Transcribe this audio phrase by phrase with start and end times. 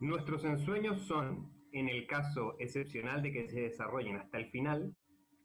[0.00, 4.94] Nuestros ensueños son, en el caso excepcional de que se desarrollen hasta el final,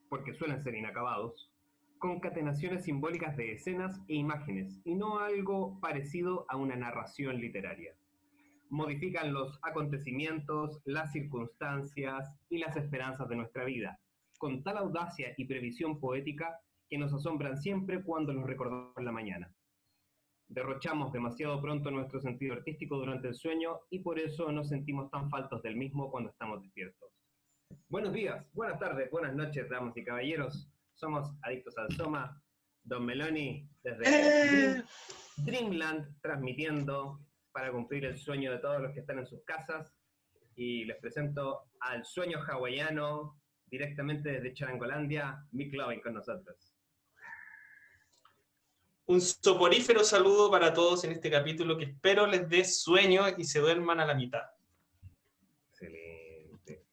[0.09, 1.51] porque suelen ser inacabados,
[1.97, 7.95] concatenaciones simbólicas de escenas e imágenes, y no algo parecido a una narración literaria.
[8.69, 13.99] Modifican los acontecimientos, las circunstancias y las esperanzas de nuestra vida,
[14.37, 16.59] con tal audacia y previsión poética
[16.91, 19.52] que nos asombran siempre cuando los recordamos en la mañana.
[20.53, 25.27] Derrochamos demasiado pronto nuestro sentido artístico durante el sueño y por eso nos sentimos tan
[25.31, 27.09] faltos del mismo cuando estamos despiertos.
[27.89, 30.71] Buenos días, buenas tardes, buenas noches, damas y caballeros.
[30.93, 32.39] Somos Adictos al Soma,
[32.83, 34.03] Don Meloni desde
[34.77, 34.83] ¡Eh!
[35.37, 37.19] Dreamland transmitiendo
[37.51, 39.91] para cumplir el sueño de todos los que están en sus casas.
[40.55, 46.72] Y les presento al sueño hawaiano directamente desde Charangolandia, Mick Loving con nosotros.
[49.13, 53.59] Un soporífero saludo para todos en este capítulo que espero les dé sueño y se
[53.59, 54.41] duerman a la mitad.
[55.69, 56.83] Excelente.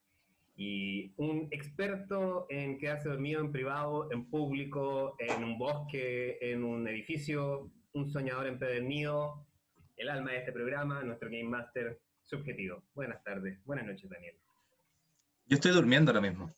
[0.54, 6.86] Y un experto en quedarse dormido en privado, en público, en un bosque, en un
[6.88, 9.46] edificio, un soñador empedernido,
[9.96, 12.82] el alma de este programa, nuestro Game Master subjetivo.
[12.94, 14.34] Buenas tardes, buenas noches, Daniel.
[15.46, 16.52] Yo estoy durmiendo ahora mismo.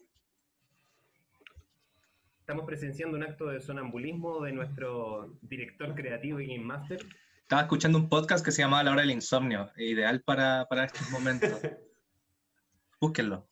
[2.53, 7.01] Estamos presenciando un acto de sonambulismo de nuestro director creativo y Game Master.
[7.41, 11.11] Estaba escuchando un podcast que se llamaba La Hora del Insomnio, ideal para, para estos
[11.11, 11.51] momentos.
[13.01, 13.49] Búsquenlo.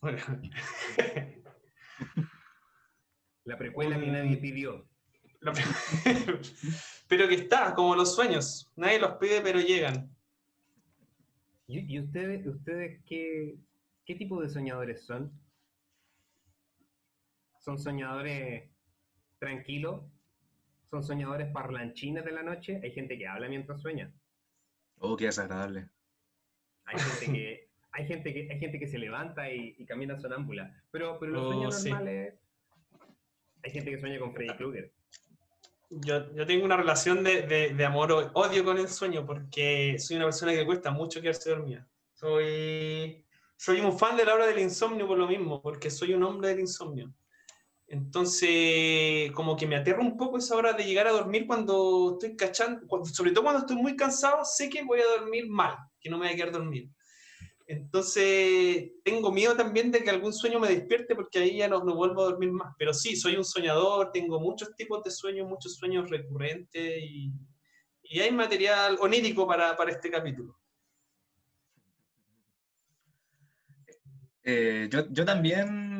[0.00, 0.18] Bueno,
[3.44, 4.88] La precuela que nadie pidió.
[7.06, 8.72] pero que está, como los sueños.
[8.74, 10.12] Nadie los pide, pero llegan.
[11.68, 13.56] ¿Y, y ustedes, ustedes qué,
[14.04, 15.43] qué tipo de soñadores son?
[17.64, 18.68] ¿Son soñadores
[19.38, 20.02] tranquilos?
[20.90, 22.78] ¿Son soñadores parlanchines de la noche?
[22.82, 24.12] Hay gente que habla mientras sueña.
[24.98, 25.88] Oh, qué desagradable.
[26.84, 30.84] Hay gente que, hay gente que, hay gente que se levanta y, y camina sonámbula.
[30.90, 31.88] Pero, pero los Oh, sueños sí.
[31.88, 32.34] normales.
[33.62, 34.92] Hay gente que sueña con Freddy Krueger.
[35.88, 40.26] Yo, yo tengo una relación de, de, de amor-odio con el sueño porque soy una
[40.26, 41.88] persona que cuesta mucho quedarse dormida.
[42.12, 43.24] Soy,
[43.56, 46.48] soy un fan de la hora del insomnio por lo mismo, porque soy un hombre
[46.48, 47.10] del insomnio.
[47.86, 52.36] Entonces, como que me aterra un poco esa hora de llegar a dormir cuando estoy
[52.36, 56.08] cachando, cuando- sobre todo cuando estoy muy cansado, sé que voy a dormir mal, que
[56.08, 56.90] no me voy a quedar dormido.
[57.66, 61.94] Entonces, tengo miedo también de que algún sueño me despierte porque ahí ya no, no
[61.94, 62.74] vuelvo a dormir más.
[62.78, 67.32] Pero sí, soy un soñador, tengo muchos tipos de sueños, muchos sueños recurrentes y,
[68.02, 70.58] y hay material onírico para, para este capítulo.
[74.42, 75.93] Eh, yo, yo también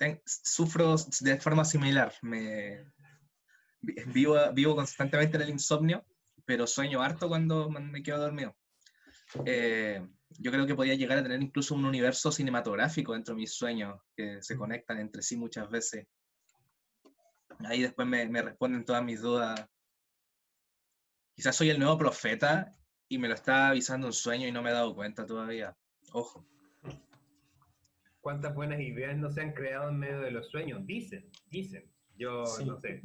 [0.00, 2.12] ten- sufro de forma similar.
[2.22, 2.86] Me,
[3.82, 6.04] vi- vivo, vivo constantemente en el insomnio,
[6.46, 8.56] pero sueño harto cuando me quedo dormido.
[9.44, 10.00] Eh,
[10.38, 14.00] yo creo que podía llegar a tener incluso un universo cinematográfico dentro de mis sueños
[14.16, 16.06] que se conectan entre sí muchas veces.
[17.58, 19.68] Ahí después me, me responden todas mis dudas.
[21.36, 22.74] Quizás soy el nuevo profeta
[23.08, 25.76] y me lo está avisando un sueño y no me he dado cuenta todavía.
[26.12, 26.46] Ojo.
[28.20, 30.86] ¿Cuántas buenas ideas no se han creado en medio de los sueños?
[30.86, 31.84] Dicen, dicen.
[32.16, 32.64] Yo Sí.
[32.66, 33.02] no sé.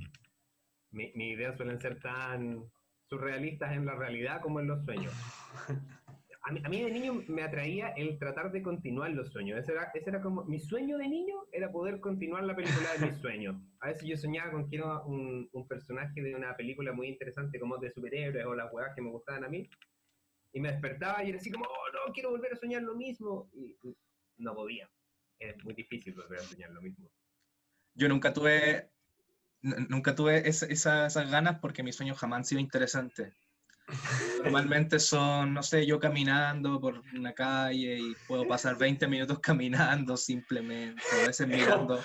[0.91, 2.63] Mi- mis ideas suelen ser tan
[3.07, 5.13] surrealistas en la realidad como en los sueños.
[6.47, 9.57] A mí, a mí de niño me atraía el tratar de continuar los sueños.
[9.57, 10.43] Ese era, ese era como.
[10.45, 13.55] Mi sueño de niño era poder continuar la película de mis sueños.
[13.79, 17.59] A veces yo soñaba con que era un, un personaje de una película muy interesante
[17.59, 19.67] como de superhéroes o las huevas que me gustaban a mí.
[20.53, 23.49] Y me despertaba y era así como, oh no, quiero volver a soñar lo mismo.
[23.51, 24.87] Y y no podía.
[25.39, 27.09] Es muy difícil volver a soñar lo mismo.
[27.93, 28.89] Yo nunca tuve,
[29.61, 33.33] nunca tuve esa- esa- esas ganas porque mis sueños jamás han sido interesantes.
[34.43, 40.17] Normalmente son, no sé, yo caminando por una calle y puedo pasar 20 minutos caminando
[40.17, 42.03] simplemente, a veces mirando,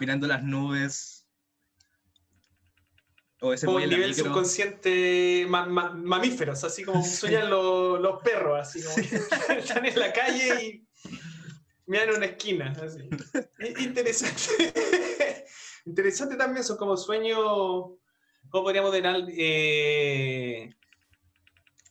[0.00, 1.16] mirando las nubes.
[3.42, 4.24] O a veces Como voy un nivel micro.
[4.26, 8.96] subconsciente ma- ma- mamíferos, así como sueñan los, los perros, así como
[9.58, 10.86] están en la calle y
[11.90, 12.72] miran una esquina.
[12.82, 13.00] Así.
[13.82, 14.72] Interesante.
[15.84, 17.38] Interesante también, son como sueños,
[18.48, 19.28] ¿cómo podríamos denominar?
[19.36, 20.70] Eh,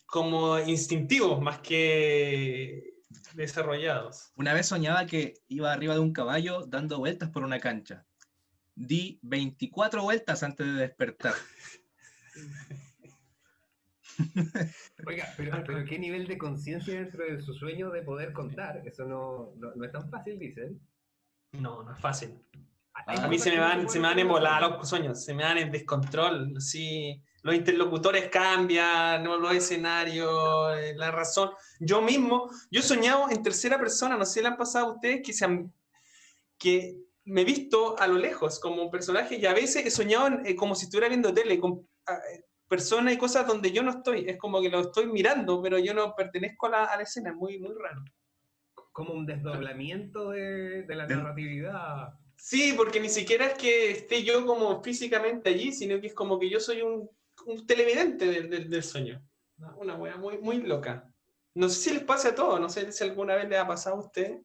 [0.06, 2.94] como instintivos más que
[3.34, 4.31] desarrollados.
[4.36, 8.06] Una vez soñaba que iba arriba de un caballo dando vueltas por una cancha.
[8.75, 11.34] Di 24 vueltas antes de despertar.
[15.07, 18.81] Oiga, pero, pero qué nivel de conciencia dentro de su sueño de poder contar.
[18.86, 20.80] Eso no, no, no es tan fácil, dicen.
[21.54, 22.38] No, no es fácil.
[22.94, 25.57] Hay A mí se me van, se me van embolar los sueños, se me dan
[25.57, 27.21] en descontrol, así.
[27.44, 31.51] los interlocutores cambian, los escenarios, eh, la razón.
[31.80, 34.94] Yo mismo, yo he soñado en tercera persona, no sé si le han pasado a
[34.95, 35.65] ustedes que, se
[36.57, 40.39] que me he visto a lo lejos como un personaje y a veces he soñado
[40.44, 42.19] eh, como si estuviera viendo tele, con ah,
[42.69, 44.30] personas y cosas donde yo no estoy.
[44.30, 47.31] Es como que lo estoy mirando, pero yo no pertenezco a la, a la escena,
[47.31, 48.04] es muy, muy raro.
[48.94, 52.13] Como un desdoblamiento de, de la narratividad.
[52.38, 56.39] Sí, porque ni siquiera es que esté yo como físicamente allí, sino que es como
[56.39, 57.10] que yo soy un
[57.45, 59.22] un televidente del, sueño.
[59.77, 61.12] Una wea muy, muy loca.
[61.56, 63.98] No sé si les pasa a todos, no sé si alguna vez le ha pasado
[63.98, 64.42] a usted.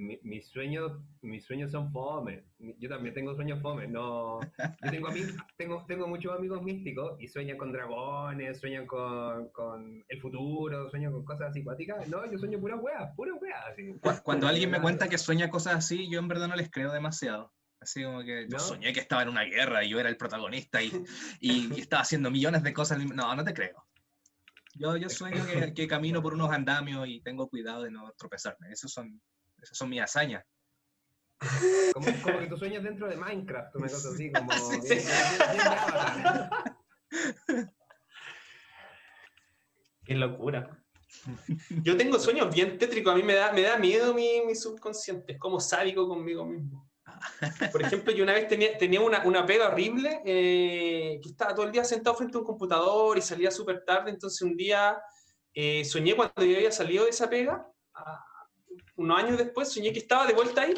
[0.00, 0.92] Mis sueños
[1.22, 2.44] mis sueños son fome.
[2.78, 3.86] Yo también tengo sueños fome.
[3.86, 5.08] No, yo tengo,
[5.56, 11.12] tengo, tengo muchos amigos místicos y sueñan con dragones, sueñan con, con el futuro, sueñan
[11.12, 11.64] con cosas así
[12.08, 14.22] No, yo sueño pura wea, pura wea.
[14.22, 17.52] Cuando alguien me cuenta que sueña cosas así, yo en verdad no les creo demasiado.
[17.80, 20.82] Así como que yo soñé que estaba en una guerra y yo era el protagonista
[20.82, 20.92] y,
[21.40, 22.98] y, estaba haciendo millones de cosas.
[22.98, 23.86] No, no te creo.
[24.74, 28.70] Yo, yo sueño que, que, camino por unos andamios y tengo cuidado de no tropezarme.
[28.70, 29.20] Esos son,
[29.62, 30.44] esas son mis hazañas.
[31.94, 34.50] Como, como, que tú sueñas dentro de Minecraft, una cosa así, como...
[40.04, 40.80] Qué locura.
[41.82, 45.32] Yo tengo sueños bien tétricos, a mí me da, me da miedo mi, mi subconsciente,
[45.32, 46.88] es como sádico conmigo mismo.
[47.72, 51.66] Por ejemplo, yo una vez tenía, tenía una, una pega horrible, eh, que estaba todo
[51.66, 54.98] el día sentado frente a un computador y salía súper tarde, entonces un día
[55.52, 57.66] eh, soñé cuando yo había salido de esa pega,
[59.00, 60.74] unos años después, soñé que estaba de vuelta ahí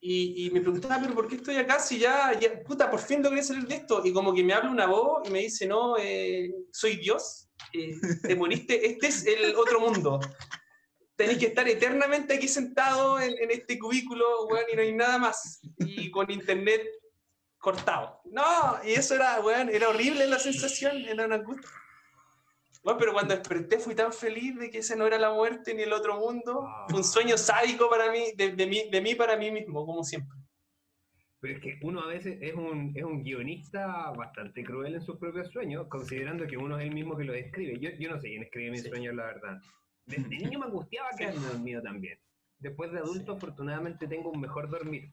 [0.00, 2.32] y, me preguntaba, pero ¿por qué estoy acá si ya,
[2.66, 4.02] puta, por fin logré salir de esto?
[4.04, 7.48] Y como que me habla una voz y me dice, no, eh, soy Dios,
[8.22, 10.18] te moriste, este es el otro mundo
[11.22, 15.60] tenéis que estar eternamente aquí sentado en, este cubículo, weón, y no hay nada más.
[15.78, 16.82] Y con internet
[17.58, 18.20] cortado.
[18.24, 21.70] No, y eso era, weón, era horrible la sensación, era una angustia.
[22.82, 25.82] Bueno, pero cuando desperté fui tan feliz de que ese no era la muerte ni
[25.82, 26.68] el otro mundo.
[26.88, 30.02] Fue un sueño sádico para mí, de, de, mí, de mí para mí mismo, como
[30.02, 30.36] siempre.
[31.38, 35.18] Pero es que uno a veces es un, es un guionista bastante cruel en sus
[35.18, 37.78] propios sueños, considerando que uno es el mismo que lo describe.
[37.80, 39.58] Yo, yo no sé quién escribe mis sueños, la verdad.
[40.06, 42.18] Desde niño me angustiaba quedarme dormido también.
[42.58, 45.12] Después de adulto, afortunadamente, tengo un mejor dormir.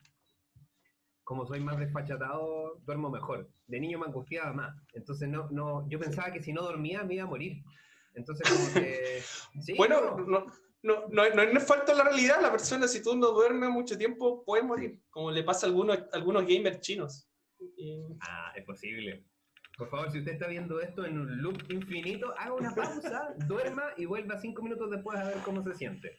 [1.29, 3.47] Como soy más despachatado, duermo mejor.
[3.67, 4.75] De niño me angustiaba más.
[4.93, 7.63] Entonces, no, no, yo pensaba que si no dormía me iba a morir.
[8.15, 9.21] Entonces, como que.
[9.77, 10.47] bueno, no,
[10.81, 12.41] no, no, no, es falta la realidad.
[12.41, 14.99] La persona, si tú no duermes mucho tiempo, puede morir.
[15.11, 17.29] Como le pasa a algunos, algunos gamers chinos.
[18.21, 19.23] Ah, es posible.
[19.77, 23.83] Por favor, si usted está viendo esto en un loop infinito, haga una pausa, duerma
[23.97, 26.17] y vuelva cinco minutos después a ver cómo se siente.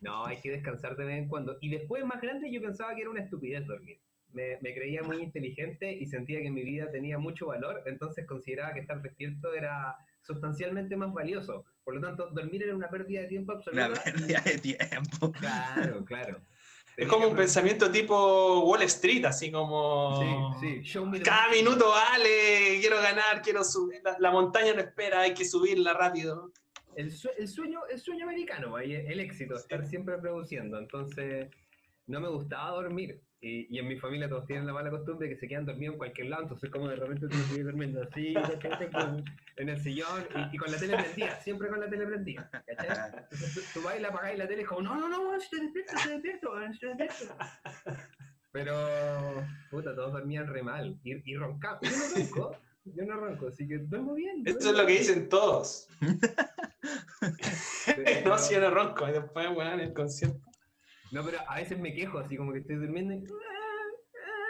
[0.00, 1.56] No, hay que descansar de vez en cuando.
[1.60, 4.00] Y después, más grande, yo pensaba que era una estupidez dormir.
[4.34, 8.80] Me, creía muy inteligente y sentía que mi vida tenía mucho valor, entonces consideraba que
[8.80, 11.64] estar despierto era sustancialmente más valioso.
[11.84, 13.88] Por lo tanto, dormir era una pérdida de tiempo absoluta.
[13.88, 15.32] Una pérdida de tiempo.
[15.32, 16.40] Claro, claro.
[16.96, 20.56] Es como un pensamiento tipo Wall Street, así como.
[20.60, 21.20] Sí, sí.
[21.24, 24.00] Cada minuto vale, quiero ganar, quiero subir.
[24.20, 26.52] La, montaña no espera, hay que subirla rápido.
[26.94, 30.78] El, sueño, el sueño americano, el éxito, estar siempre produciendo.
[30.78, 31.48] Entonces,
[32.06, 33.20] no me gustaba dormir.
[33.46, 35.98] Y, en mi familia todos tienen la mala costumbre de que se quedan dormidos en
[35.98, 38.32] cualquier lado, entonces como de repente tú sigues durmiendo así,
[39.58, 42.86] en el sillón y, con la tele prendida, siempre con la tele prendida, ¿cachai?
[43.30, 45.60] Entonces tú, vas y la apagás y la tele es como, no, no, no, estoy
[45.60, 47.36] despierto, estoy despierto, estoy despierto.
[48.50, 48.74] Pero,
[49.70, 51.80] puta, todos dormían re mal y, y roncaban.
[51.82, 54.42] Yo no ronco, yo no ronco, así que duermo bien.
[54.46, 55.86] Esto es lo que dicen todos.
[58.24, 60.53] no, si yo no ronco, y después, bueno, en el concierto.
[61.14, 63.24] No, pero a veces me quejo, así como que estoy durmiendo y...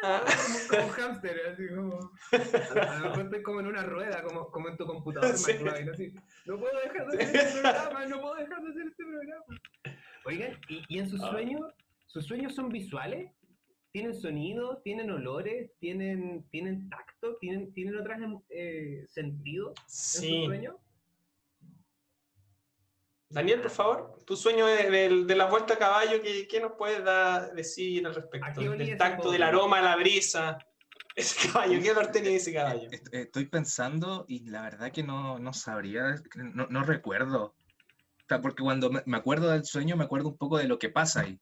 [0.02, 0.24] Ah.
[0.70, 1.98] Como, un hámster, así como...
[2.32, 5.52] A, lo mejor estoy como en una rueda, como, como en tu computador, sí.
[5.52, 6.14] así.
[6.46, 9.44] No puedo dejar de hacer este programa, no puedo dejar de hacer este programa.
[10.24, 11.30] Oigan, ¿y, y en sus ah.
[11.32, 11.74] sueños?
[12.06, 13.30] ¿Sus sueños son visuales?
[13.92, 14.80] ¿Tienen sonido?
[14.82, 15.70] ¿Tienen olores?
[15.80, 17.36] ¿Tienen, tienen tacto?
[17.40, 18.16] ¿Tienen, tienen otros
[18.48, 19.74] eh, sentidos
[20.22, 20.76] en sus sueños?
[23.34, 27.02] Daniel, por favor, tu sueño de, de, la vuelta a caballo, ¿qué, qué nos puedes
[27.52, 28.60] decir al respecto?
[28.60, 30.56] Del tacto, del aroma, la brisa.
[31.16, 32.88] Ese caballo, ¿qué olor tenía ese caballo?
[33.10, 37.56] Estoy pensando y la verdad que no, no sabría, no, no recuerdo.
[38.40, 41.40] porque cuando me acuerdo del sueño, me acuerdo un poco de lo que pasa ahí,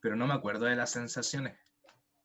[0.00, 1.58] pero no me acuerdo de las sensaciones.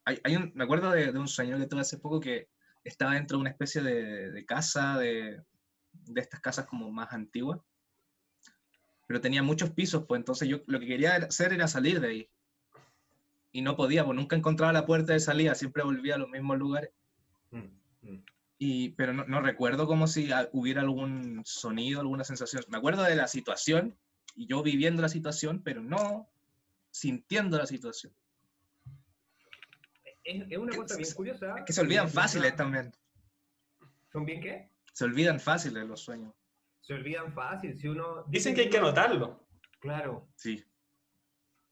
[0.03, 2.49] Hay, hay un, me acuerdo de, de, un sueño que tuve hace poco que
[2.83, 5.41] estaba dentro de una especie de, de casa, de,
[5.93, 7.61] de estas casas como más antiguas
[9.07, 12.29] pero tenía muchos pisos, pues entonces yo lo que quería hacer era salir de ahí.
[13.53, 16.57] Y no podía, pues nunca encontraba la puerta de salida, siempre volvía a los mismos
[16.57, 16.91] lugares.
[17.51, 17.69] Mm,
[18.01, 18.23] mm.
[18.59, 22.63] Y, pero no, no recuerdo como si hubiera algún sonido, alguna sensación.
[22.67, 23.97] Me acuerdo de la situación
[24.35, 26.29] y yo viviendo la situación, pero no
[26.91, 28.13] sintiendo la situación.
[30.23, 31.55] Es, es una cosa bien curiosa.
[31.59, 32.91] Es que se olvidan fáciles también.
[34.11, 34.69] ¿Son bien qué?
[34.91, 36.33] Se olvidan fáciles los sueños.
[36.87, 37.77] Se olvidan fácil.
[37.77, 38.23] Si uno.
[38.27, 39.45] Dicen que hay que anotarlo.
[39.81, 40.29] Claro.
[40.37, 40.63] Sí.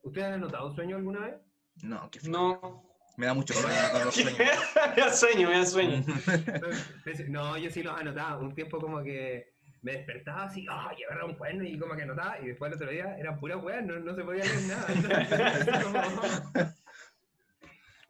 [0.02, 1.36] ¿Ustedes han anotado un sueño alguna vez?
[1.84, 2.84] No, que No.
[3.18, 4.38] me da mucho sueño anotar los sueños.
[4.96, 6.04] me da sueño, me da sueño.
[7.30, 8.38] No, yo sí los anotaba.
[8.40, 12.40] Un tiempo como que me despertaba así, ¡ay, agarraba un cuaderno y como que anotaba.
[12.42, 14.86] Y después el otro día eran puras weas, no, no se podía leer nada.
[14.90, 16.72] Entonces, como-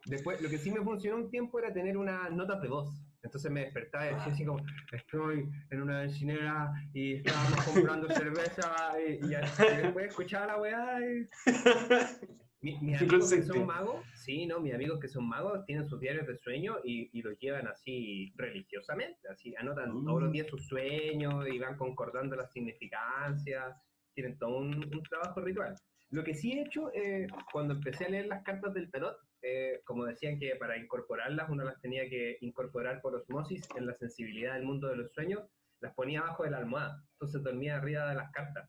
[0.06, 2.88] Después, lo que sí me funcionó un tiempo era tener unas notas de voz.
[3.26, 8.94] Entonces me despertaba y decía así como, estoy en una bencinera y estábamos comprando cerveza
[9.06, 11.26] y, y, y después escuchaba la weá y...
[12.62, 16.00] Mi- mis amigos que son magos, sí, no, mis amigos que son magos tienen sus
[16.00, 20.66] diarios de sueño y, y los llevan así religiosamente, así anotan todos los días sus
[20.66, 23.76] sueños y van concordando las significancias,
[24.14, 25.76] tienen todo un, un trabajo ritual.
[26.10, 29.16] Lo que sí he hecho, eh, cuando empecé a leer las cartas del tarot,
[29.48, 33.94] eh, como decían que para incorporarlas uno las tenía que incorporar por osmosis en la
[33.94, 35.44] sensibilidad del mundo de los sueños,
[35.78, 38.68] las ponía abajo de la almohada, entonces dormía arriba de las cartas.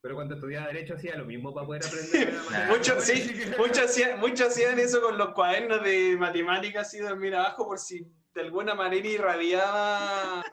[0.00, 2.34] Pero cuando estudiaba Derecho hacía lo mismo para poder aprender.
[2.68, 7.78] Muchos sí, muchos hacían, hacían eso con los cuadernos de matemáticas y dormir abajo por
[7.78, 8.04] si
[8.34, 10.44] de alguna manera irradiaba.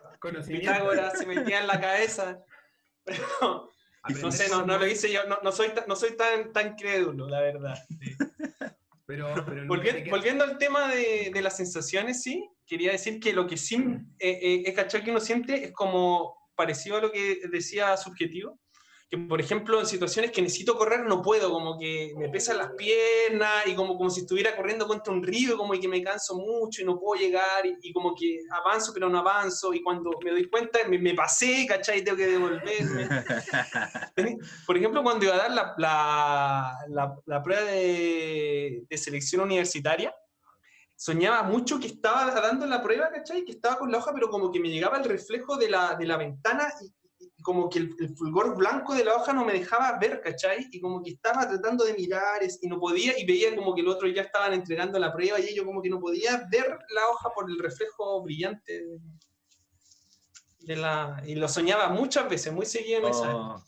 [0.47, 2.39] Pitágoras, se metía en la cabeza.
[3.03, 3.71] Pero
[4.21, 7.27] no sé, no, no lo hice yo, no, no soy, no soy tan, tan crédulo,
[7.27, 7.77] la verdad.
[9.13, 9.33] Pero,
[10.09, 13.75] volviendo al tema de, de las sensaciones, sí, quería decir que lo que sí
[14.19, 18.59] eh, eh, es cachar que uno siente es como parecido a lo que decía subjetivo.
[19.13, 22.71] Que, por ejemplo, en situaciones que necesito correr no puedo, como que me pesan las
[22.71, 26.81] piernas y como, como si estuviera corriendo contra un río, como que me canso mucho
[26.81, 30.31] y no puedo llegar y, y como que avanzo pero no avanzo y cuando me
[30.31, 32.03] doy cuenta me, me pasé, ¿cachai?
[32.03, 33.07] Tengo que devolverme.
[34.65, 40.11] Por ejemplo, cuando iba a dar la, la, la- la prueba de, de selección universitaria,
[40.95, 43.45] soñaba mucho que estaba dando la prueba, ¿cachai?
[43.45, 46.07] Que estaba con la hoja, pero como que me llegaba el reflejo de la, de
[46.07, 46.91] la ventana y
[47.43, 50.67] como que el, el fulgor blanco de la hoja no me dejaba ver, ¿cachai?
[50.71, 53.81] Y como que estaba tratando de mirar es- y no podía, y veía como que
[53.81, 57.07] el otro ya estaban entregando la prueba y yo como que no podía ver la
[57.11, 58.99] hoja por el reflejo brillante de,
[60.59, 61.21] de la...
[61.25, 63.63] Y lo soñaba muchas veces, muy seguido en esa Oh,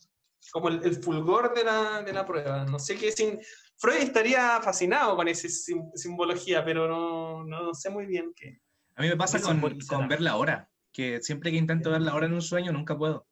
[0.51, 2.65] como el, el fulgor de la, de la prueba.
[2.65, 3.39] No sé qué sin
[3.77, 8.62] Freud estaría fascinado con esa sim- simbología, pero no, no, no sé muy bien qué.
[8.96, 12.01] a mí me pasa ¿Qué con, con ver la hora, que siempre que intento ver
[12.01, 13.27] la hora en un sueño nunca puedo.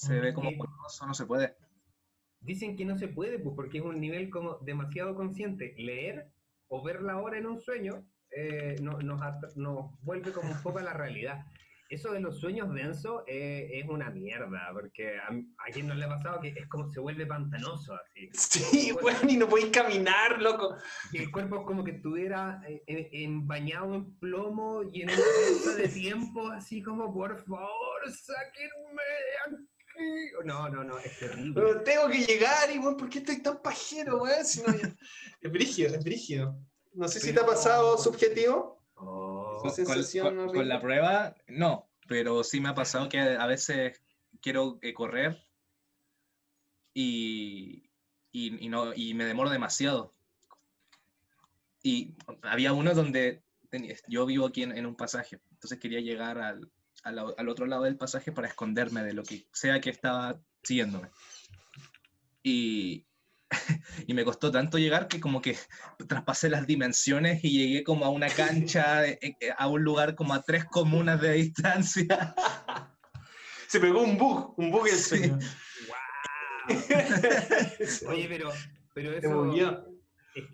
[0.00, 1.54] Se ve como borroso, no se puede.
[2.40, 5.74] Dicen que no se puede, pues porque es un nivel como demasiado consciente.
[5.76, 6.30] Leer
[6.68, 9.20] o ver la hora en un sueño eh, no- nos,
[9.56, 11.44] nos vuelve como un poco a la realidad.
[11.90, 16.04] Eso de los sueños densos eh, es una mierda, porque a, a quien no le
[16.04, 18.30] ha pasado que es como se vuelve pantanoso así.
[18.32, 20.76] Sí, bueno, y no podéis caminar, loco.
[21.12, 25.10] Y el cuerpo es como que estuviera eh, eh, en- bañado en plomo y en
[25.10, 29.66] una bolsa de tiempo, así como, por favor, sáquenme de aquí.
[30.44, 31.52] No, no, no, es terrible.
[31.54, 34.44] Pero tengo que llegar y, bueno, ¿por qué estoy tan pajero, weón?
[34.44, 34.68] Si no,
[35.40, 36.56] Es brígido, es brígido.
[36.94, 38.82] No sé si te ha pasado subjetivo.
[38.94, 39.58] Oh.
[39.62, 40.58] Con- sensación con- horrible.
[40.58, 44.00] con la prueba, no, pero sí me ha pasado que a veces
[44.40, 45.46] quiero eh, correr
[46.94, 47.90] y,
[48.32, 50.14] y, y no, y me demoro demasiado.
[51.82, 56.38] Y había uno donde tenía- yo vivo aquí en, en un pasaje, entonces quería llegar
[56.38, 56.70] al,
[57.02, 61.08] al, al otro lado del pasaje para esconderme de lo que sea que estaba siguiéndome.
[62.42, 63.06] Y,
[64.06, 65.56] y me costó tanto llegar que como que
[66.08, 70.34] traspasé las dimensiones y llegué como a una cancha, eh, eh, a un lugar como
[70.34, 72.34] a tres comunas de distancia.
[73.68, 75.18] Se pegó un bug, un bug el Sí.
[75.18, 75.38] sueño.
[78.08, 78.50] Oye, pero,
[78.94, 80.44] pero eso es-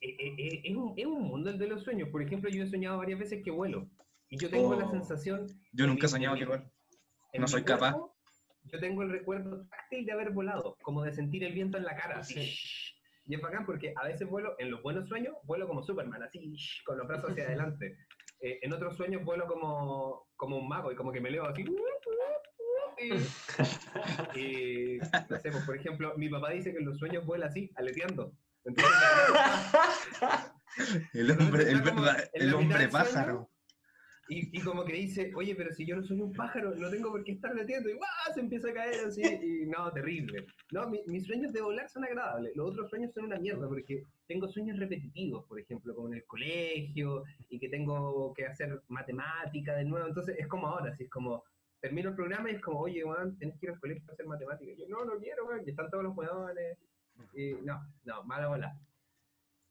[0.00, 2.08] es- es un, es un mundo el de los sueños.
[2.10, 3.88] Por ejemplo, yo he soñado varias veces que vuelo.
[4.30, 4.90] Y yo tengo la Oh.
[4.90, 5.46] sensación.
[5.72, 6.44] Yo nunca he soñado que
[7.32, 7.96] en No soy capaz.
[8.64, 11.96] Yo tengo el recuerdo táctil de haber volado, como de sentir el viento en la
[11.96, 12.18] cara.
[12.18, 12.54] así.
[13.26, 16.54] Y es bacán porque a veces vuelo, en los buenos sueños, vuelo como Superman, así,
[16.84, 17.96] con los brazos hacia adelante.
[18.40, 21.64] Eh, en otros sueños vuelo como, como un mago y como que me leo así.
[22.98, 23.12] Y,
[24.38, 27.70] y, no sé, pues, por ejemplo, mi papá dice que en los sueños vuela así,
[27.76, 28.32] aleteando.
[28.64, 28.94] Entonces,
[31.12, 33.50] El hombre, el, como el la hombre sueño.
[34.30, 37.10] Y, y, como que dice, oye, pero si yo no soy un pájaro, no tengo
[37.10, 38.34] por qué estar latiendo, y ¡guau!
[38.34, 40.46] se empieza a caer así, y no, terrible.
[40.70, 44.02] No, mi, mis sueños de volar son agradables, los otros sueños son una mierda, porque
[44.26, 49.74] tengo sueños repetitivos, por ejemplo, como en el colegio, y que tengo que hacer matemática
[49.74, 51.44] de nuevo, entonces es como ahora, así es como,
[51.80, 54.26] termino el programa y es como, oye, Juan, tenés que ir al colegio a hacer
[54.26, 54.72] matemática.
[54.72, 56.76] Y yo, no, no quiero, man, y están todos los jugadores,
[57.34, 58.78] y no, no, mala bola.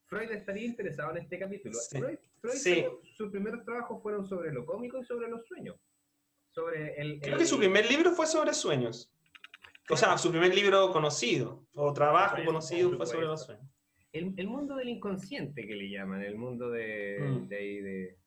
[0.07, 1.75] Freud estaría interesado en este capítulo.
[1.75, 1.99] Sí.
[1.99, 2.86] Freud, Freud Sí.
[3.15, 5.75] sus primeros trabajos fueron sobre lo cómico y sobre los sueños.
[6.51, 9.12] Sobre el, Creo el- que su primer libro fue sobre sueños.
[9.89, 13.65] O sea, su primer libro conocido, o trabajo conocido fue sobre los sueños.
[14.13, 17.48] el, el mundo del inconsciente que le llaman, el mundo de, Mm.
[17.48, 18.17] de, de,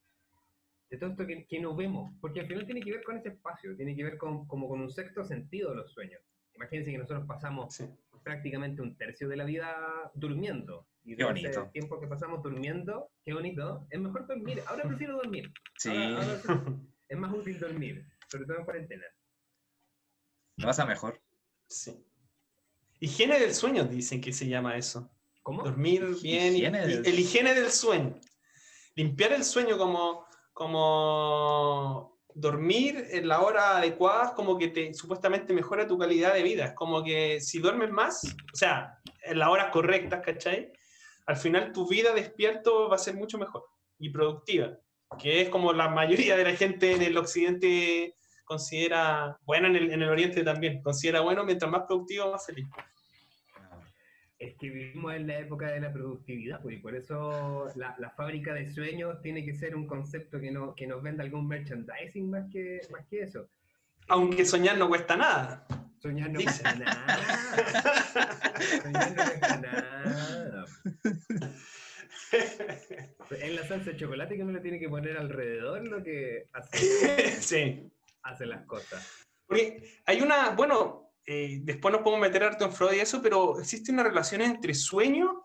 [0.90, 3.30] de todo esto que, que no vemos, porque al final tiene que ver con ese
[3.30, 6.20] espacio, tiene que ver con, como con un sexto sentido de los sueños.
[6.54, 7.84] Imagínense que nosotros pasamos Sí.
[8.22, 10.86] prácticamente un tercio de la vida durmiendo.
[11.04, 11.68] Y Qué bonito.
[11.72, 14.62] tiempo que pasamos durmiendo, qué bonito, es mejor dormir.
[14.66, 15.50] Ahora prefiero dormir.
[15.78, 16.40] Sí, Ahora- ahora
[17.08, 19.04] es más útil dormir, sobre todo en cuarentena.
[20.56, 21.20] lo pasa mejor.
[21.68, 22.04] Sí.
[23.00, 25.10] Higiene del sueño, dicen que se llama eso.
[25.42, 25.62] ¿Cómo?
[25.62, 26.52] Dormir bien.
[26.54, 28.20] y- Higiene del- El higiene del sueño.
[28.94, 35.86] Limpiar el sueño como, como dormir en la hora adecuada, como que te supuestamente mejora
[35.86, 36.66] tu calidad de vida.
[36.66, 40.72] Es como que si duermes más, o sea, en las horas correctas, ¿cachai?
[41.30, 43.62] Al final tu vida despierto va a ser mucho mejor
[44.00, 44.76] y productiva,
[45.16, 49.92] que es como la mayoría de la gente en el occidente considera, bueno, en el,
[49.92, 52.66] en el oriente también, considera bueno, mientras más productivo, más feliz.
[54.40, 58.10] Es que vivimos en la época de la productividad, pues, y por eso la, la
[58.10, 62.28] fábrica de sueños tiene que ser un concepto que, no, que nos venda algún merchandising
[62.28, 63.46] más que, más que eso.
[64.08, 65.64] Aunque soñar no cuesta nada.
[66.00, 67.18] Soñar no cuesta nada.
[68.82, 70.39] Soñar no cuesta nada.
[72.32, 76.78] Es la salsa de chocolate que uno le tiene que poner alrededor lo que hace,
[77.40, 77.90] sí.
[78.22, 79.06] hace las cosas.
[79.46, 83.58] Porque hay una, bueno, eh, después nos podemos meter harto en Freud y eso, pero
[83.58, 85.44] existe una relación entre sueño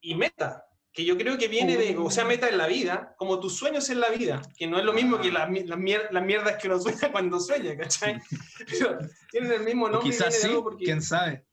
[0.00, 3.40] y meta, que yo creo que viene de, o sea, meta en la vida, como
[3.40, 6.22] tus sueños en la vida, que no es lo mismo que las la, mier- las
[6.24, 8.20] mierdas que uno sueña cuando sueña, ¿cachai?
[8.70, 8.98] Pero
[9.30, 10.08] tienen el mismo nombre.
[10.10, 11.44] quizás sí, porque quién sabe.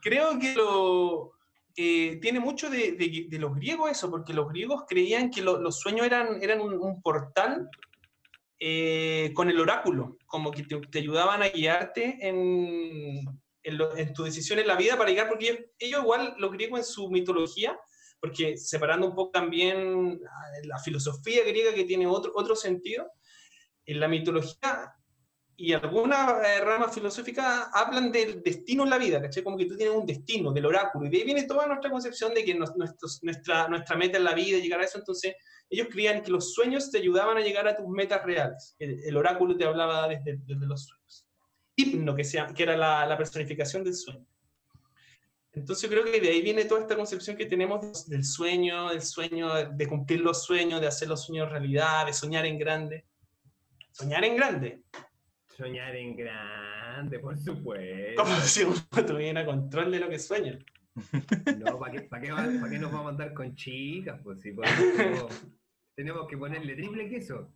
[0.00, 1.32] Creo que lo,
[1.76, 2.96] eh, tiene mucho de,
[3.38, 7.68] los griegos eso, porque los griegos creían que lo- los sueños eran, eran un, portal
[8.58, 13.20] eh, con el oráculo, como que te, ayudaban a guiarte en,
[13.62, 16.80] en, lo- tu decisión en la vida para llegar, porque ellos, ellos igual, los griegos
[16.80, 17.78] en su mitología,
[18.20, 23.10] porque separando un poco también ah, la filosofía griega que tiene otro, otro sentido,
[23.84, 24.96] en la mitología
[25.58, 29.42] y algunas eh, ramas filosóficas hablan del destino en la vida, ¿cachai?
[29.42, 32.34] Como que tú tienes un destino, del oráculo, y de ahí viene toda nuestra concepción
[32.34, 35.34] de que nos- nuestros- nuestra, nuestra meta en la vida es llegar a eso, entonces
[35.70, 39.16] ellos creían que los sueños te ayudaban a llegar a tus metas reales, el, el
[39.16, 41.26] oráculo te hablaba desde, desde los sueños.
[41.74, 44.26] Hipno, que, sea, que era la, la personificación del sueño.
[45.52, 49.70] Entonces creo que de ahí viene toda esta concepción que tenemos del sueño, del sueño,
[49.72, 53.06] de cumplir los sueños, de hacer los sueños realidad, de soñar en grande.
[53.90, 54.82] Soñar en grande.
[55.56, 58.22] Soñar en grande, por supuesto.
[58.22, 58.74] Como si uno
[59.06, 60.58] tuviera control de lo que sueña.
[61.58, 64.20] No, ¿para qué, pa' qué, va- pa' qué nos vamos a andar con chicas?
[64.22, 64.54] Pues si
[65.94, 67.52] tenemos, que ponerle triple queso.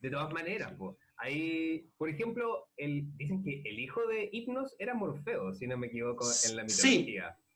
[0.00, 0.96] De todas maneras, pues.
[1.16, 5.88] Ahí, por ejemplo, el, dicen que el hijo de Hipnos era Morfeo, si no me
[5.88, 7.36] equivoco, en la mitología.
[7.36, 7.47] Sí,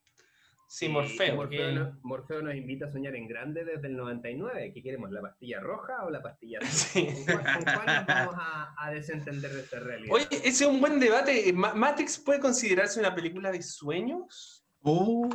[0.81, 1.37] Y Morfeo.
[1.37, 4.73] Morfeo, que- no- Morfeo nos invita a soñar en grande desde el 99.
[4.73, 5.11] ¿Qué queremos?
[5.11, 6.63] ¿La pastilla roja o la pastilla azul?
[6.93, 7.07] Sí.
[7.27, 10.15] ¿Con cuál, con cuál nos vamos a, a desentender de esta realidad?
[10.15, 11.53] Oye, ese es un buen debate.
[11.53, 15.31] Ma- ¿Matrix puede considerarse una película de sueños Uh,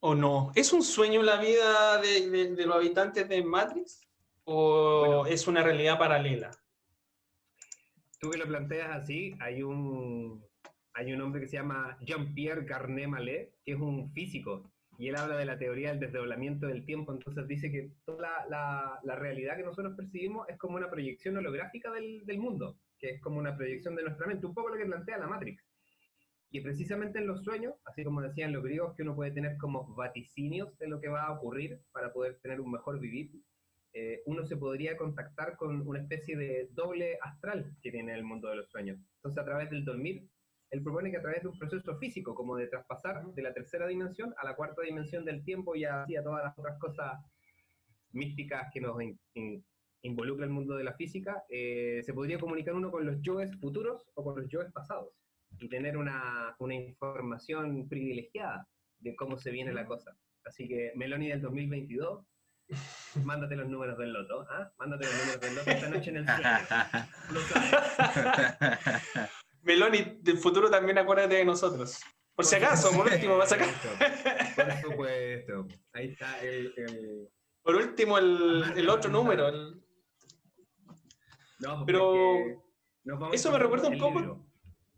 [0.00, 0.52] o no?
[0.54, 4.00] ¿Es un sueño la vida de, de- de los habitantes de Matrix
[4.44, 5.26] o Bueno.
[5.26, 6.50] es una realidad paralela?
[8.20, 10.44] Tú que lo planteas así, hay un,
[11.00, 15.16] hay un hombre que se llama Jean-Pierre Garnet Mallet, que es un físico, y él
[15.16, 19.62] habla de la teoría del desdoblamiento del tiempo, entonces dice que toda la, realidad que
[19.62, 23.96] nosotros percibimos es como una proyección holográfica del, del mundo, que es como una proyección
[23.96, 25.64] de nuestra mente, un poco lo que plantea la Matrix.
[26.50, 29.94] Y precisamente en los sueños, así como decían los griegos, que uno puede tener como
[29.94, 33.30] vaticinios de lo que va a ocurrir para poder tener un mejor vivir,
[33.94, 38.50] eh, uno se podría contactar con una especie de doble astral que tiene el mundo
[38.50, 38.98] de los sueños.
[39.16, 40.28] Entonces, a través del dormir,
[40.70, 43.86] él propone que a través de un proceso físico, como de traspasar de la tercera
[43.88, 47.18] dimensión a la cuarta dimensión del tiempo y así a todas las otras cosas
[48.12, 49.64] místicas que nos in- in-
[50.02, 54.10] involucra el mundo de la física, eh, se podría comunicar uno con los yoes futuros
[54.14, 55.12] o con los yoes pasados
[55.58, 58.66] y tener una, una información privilegiada
[58.98, 60.16] de cómo se viene la cosa.
[60.44, 62.24] Así que Meloni del 2022
[63.24, 64.70] Mándate los números del loto, ¿ah?
[64.78, 66.44] Mándate los números del loto esta noche en el sueño.
[69.62, 72.00] Meloni, del futuro también acuérdate de nosotros.
[72.34, 73.68] Por si acaso, por último, va a sacar.
[74.56, 75.66] Por supuesto.
[75.92, 76.72] Ahí está el.
[76.76, 77.28] el-
[77.62, 79.48] Por último, el, el otro número.
[79.48, 79.82] el-
[81.58, 82.58] No, Pero porque
[83.04, 84.46] nos vamos eso me recuerda un poco-.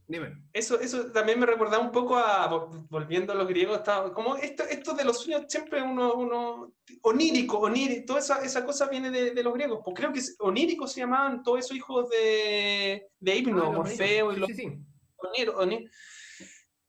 [0.09, 0.43] Dime.
[0.53, 3.81] Eso, eso también me recordaba un poco a, vol- volviendo a los griegos,
[4.15, 8.89] como esto, esto de los sueños siempre uno, uno onírico, onírico, toda esa, esa cosa
[8.89, 13.07] viene de, de los griegos, pues creo que oníricos se llamaban todos esos hijos de,
[13.19, 14.79] de Hipno, Ah, Morfeo y los sí, sí.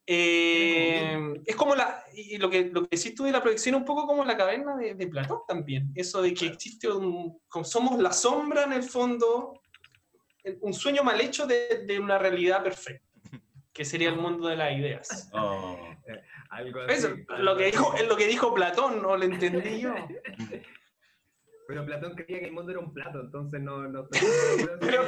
[0.05, 3.85] Eh, es como la, y lo que, lo que decís tú de la proyección, un
[3.85, 5.91] poco como la caverna de, de Platón también.
[5.95, 9.61] Eso de que existe un, como somos la sombra en el fondo,
[10.61, 13.05] un sueño mal hecho de, de una realidad perfecta,
[13.71, 15.29] que sería el mundo de las ideas.
[15.33, 15.89] Oh.
[16.49, 16.93] Algo así.
[16.93, 19.95] Eso, lo que dijo, es lo que dijo Platón, no lo entendí yo.
[21.67, 24.07] Pero Platón creía que el mundo era un plato, entonces no, no
[24.79, 25.03] Pero-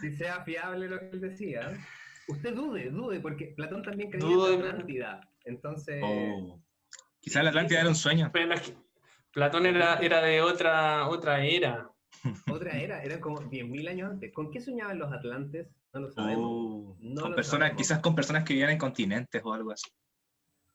[0.00, 1.76] si, sea fiable lo que él decía.
[2.28, 5.20] Usted dude, dude, porque Platón también creía Dudo en la Atlántida.
[5.44, 6.60] Entonces, Oh.
[7.20, 8.30] Quizá la Atlántida era un sueño.
[8.32, 8.74] Pero es que
[9.32, 11.90] Platón era, era de otra, otra era.
[12.50, 14.32] Otra era, eran como 10.000 años antes.
[14.32, 15.68] ¿Con qué soñaban los atlantes?
[15.92, 16.96] No lo sabemos.
[17.00, 17.82] No Con lo personas, sabemos.
[17.82, 19.90] quizás con personas que vivían en continentes o algo así.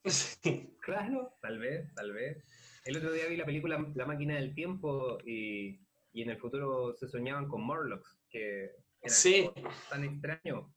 [0.06, 0.76] Sí.
[0.82, 2.44] Claro, tal vez, tal vez.
[2.86, 5.80] El otro día vi la película La máquina del tiempo y,
[6.12, 8.64] y en el futuro se soñaban con Morlocks, que
[9.02, 9.50] eran Sí.
[9.90, 10.74] tan extraño.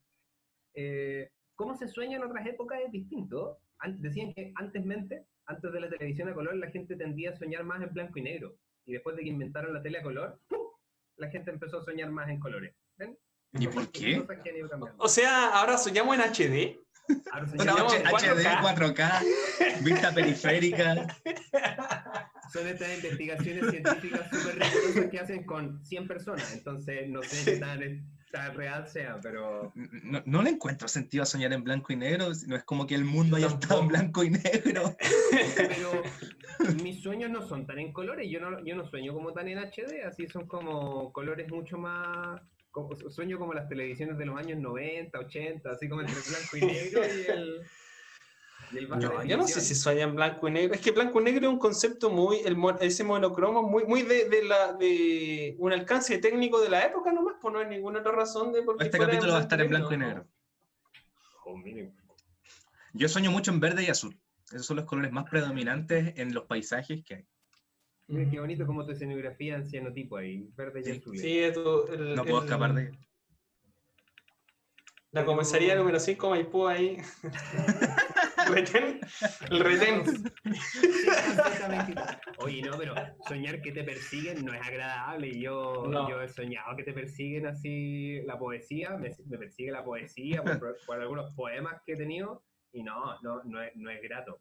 [0.74, 3.58] Eh, ¿Cómo se sueña en otras épocas es distinto?
[3.78, 7.64] An- decían que antesmente, antes de la televisión a color, la gente tendía a soñar
[7.64, 8.56] más en blanco y negro.
[8.86, 10.58] Y después de que inventaron la tele a color, ¡pum!
[11.16, 12.74] la gente empezó a soñar más en colores.
[12.96, 13.16] ¿Ven?
[13.52, 14.24] ¿Y por qué?
[14.98, 16.80] O sea, ahora soñamos en HD.
[17.32, 19.22] Ahora Una soñamos- Soñamos en HD 4K.
[19.22, 21.06] 4K, vista periférica.
[22.52, 27.56] Son estas investigaciones científicas súper rigurosas que hacen con 100 personas, entonces no sé qué
[28.34, 32.28] tan, real sea, pero No, no le encuentro sentido a soñar en blanco y negro.
[32.46, 34.96] No es como que el mundo haya estado en blanco y negro.
[35.56, 36.02] pero
[36.82, 39.58] mis sueños no son tan en colores, yo no, yo no sueño como tan en
[39.58, 42.40] HD, así son como colores mucho más...
[42.70, 46.60] como- sueño como las televisiones de los años 90, 80, así como entre blanco y
[46.60, 47.60] negro y el...
[49.26, 50.74] yo no sé si sueña en blanco y negro.
[50.74, 54.28] Es que blanco y negro es un concepto muy, el, ese monocromo, muy, muy de,
[54.28, 58.12] de la, de un alcance técnico de la época nomás, pues no hay ninguna otra
[58.12, 60.26] razón de por qué Este capítulo va a estar en blanco y negro.
[61.46, 61.60] Oh.
[62.92, 64.16] Yo sueño mucho en verde y azul.
[64.52, 67.26] Esos son los colores más predominantes en los paisajes que hay.
[68.06, 70.90] Mira qué bonito como tu escenografía en cianotipo ahí, verde y Sí.
[70.98, 71.18] azul.
[71.18, 72.92] Sí, esto- el- No puedo el- escapar de
[75.12, 76.98] La comisaría número 5 Maipú ahí.
[78.54, 79.00] retén,
[79.50, 80.02] el retén.
[82.38, 82.94] Oye, no, pero
[83.26, 85.38] soñar que te persiguen no es agradable.
[85.38, 86.08] Yo, No.
[86.08, 90.76] yo he soñado que te persiguen así la poesía, me, me persigue la poesía por,
[90.86, 94.40] por algunos poemas que he tenido y no, no, no, es, no es grato.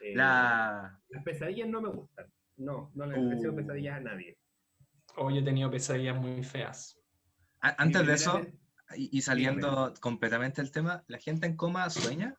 [0.00, 0.98] Eh, la...
[1.08, 2.26] Las pesadillas no me gustan.
[2.56, 3.30] No, no le Uh.
[3.30, 4.38] deseo pesadillas a nadie.
[5.16, 6.98] Oh, yo he tenido pesadillas muy feas.
[7.60, 8.40] a- Antes de eso,
[8.94, 12.36] y saliendo completamente del tema, ¿la gente en coma sueña?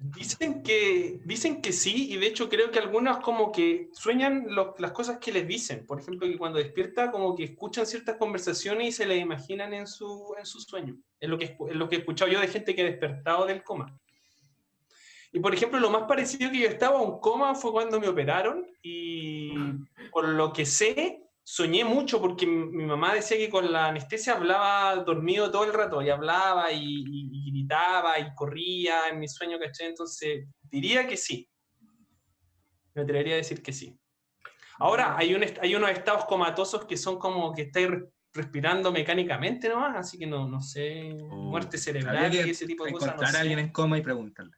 [0.00, 4.46] Dicen que, dicen que sí, y de hecho creo que algunas como que sueñan
[4.78, 5.86] las cosas que les dicen.
[5.86, 9.88] Por ejemplo, que cuando despierta como que escuchan ciertas conversaciones y se las imaginan en
[9.88, 10.96] su, en su sueño.
[11.18, 13.64] Es lo, que, es lo que he escuchado yo de gente que ha despertado del
[13.64, 13.98] coma.
[15.32, 18.08] Y por ejemplo, lo más parecido que yo estaba a un coma fue cuando me
[18.08, 19.52] operaron y
[20.12, 24.96] por lo que sé, soñé mucho porque mi mamá decía que con la anestesia hablaba
[24.96, 29.58] dormido todo el rato y hablaba y, y- y gritaba y corría en mi sueño,
[29.58, 29.86] ¿cachai?
[29.86, 31.48] Entonces, diría que sí.
[32.92, 33.98] Me atrevería a decir que sí.
[34.78, 39.70] Ahora, hay, un, hay unos estados comatosos que son como que estáis re- respirando mecánicamente
[39.70, 43.06] nomás, así que no, no sé, Oh, muerte cerebral que y ese tipo de cosas.
[43.08, 43.40] No encontrar a sé.
[43.40, 44.52] alguien en coma y preguntarle.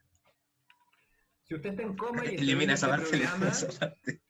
[1.43, 4.21] Si usted está en coma y Elimina esa parte.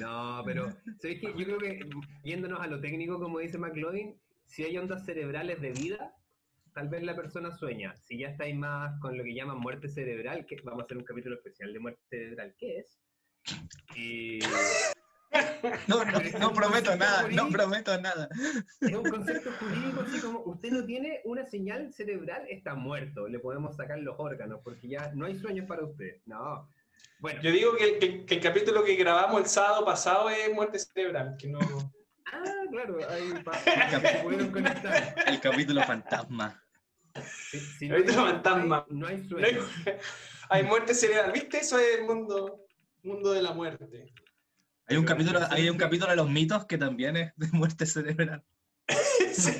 [0.00, 1.34] No, pero ¿sabéis qué?
[1.36, 1.88] Yo creo que
[2.24, 6.14] yéndonos a lo técnico, como dice McLovin, si hay ondas cerebrales de vida,
[6.74, 7.94] tal vez la persona sueña.
[7.96, 11.04] Si ya estáis más con lo que llaman muerte cerebral, que vamos a hacer un
[11.04, 12.98] capítulo especial de muerte cerebral, ¿qué es?
[13.94, 14.40] Y
[15.88, 18.28] No, no, no prometo nada, no prometo nada.
[18.80, 23.38] es un concepto jurídico así como usted no tiene una señal cerebral, está muerto, le
[23.38, 26.20] podemos sacar los órganos porque ya no hay sueños para usted.
[26.26, 26.68] No.
[27.18, 30.78] Bueno, Yo digo que, que- que el capítulo que grabamos el sábado pasado es muerte
[30.78, 31.58] cerebral, que no...
[32.32, 33.32] ah, claro, ahí
[34.22, 35.14] pudieron conectar.
[35.26, 36.62] El capítulo fantasma.
[37.50, 38.86] Si, si Ahorita hay- fantasma.
[38.90, 39.66] No hay No hay, sueño.
[40.50, 41.32] hay muerte cerebral.
[41.32, 41.58] ¿Viste?
[41.58, 42.66] Eso es el mundo,
[43.02, 44.12] mundo de la muerte.
[44.88, 48.44] Hay un, capítulo, hay un capítulo de los mitos que también es de muerte cerebral.
[49.32, 49.52] Sí.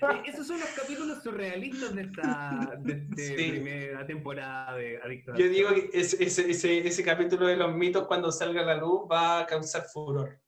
[0.00, 3.50] Eh, Esos son los capítulos surrealistas de esta de, de Sí.
[3.50, 8.06] primera temporada de Adictos Yo digo que ese, ese, ese, ese capítulo de los mitos,
[8.06, 10.40] cuando salga a la luz, va a causar furor.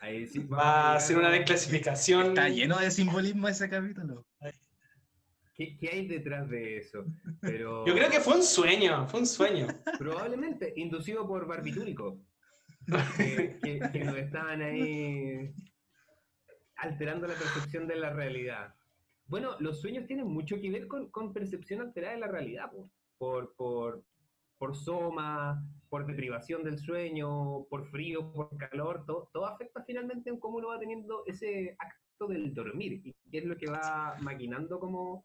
[0.00, 2.26] Ahí sí Va a ser una desclasificación.
[2.28, 4.26] Está lleno de simbolismo ese capítulo.
[5.54, 7.04] ¿Qué, qué hay detrás de eso?
[7.40, 9.68] Pero Yo creo que fue un sueño, fue un sueño.
[9.98, 12.18] probablemente inducido por barbitúricos
[13.16, 15.54] que, que- que nos estaban ahí
[16.84, 18.74] alterando la percepción de la realidad.
[19.26, 22.90] Bueno, los sueños tienen mucho que ver con, con percepción alterada de la realidad, po.
[23.18, 24.04] por, por,
[24.58, 30.58] por soma, por deprivación del sueño, por frío, por calor, todo, afecta finalmente en cómo
[30.58, 35.24] uno va teniendo ese acto del dormir y qué es lo que va maquinando como,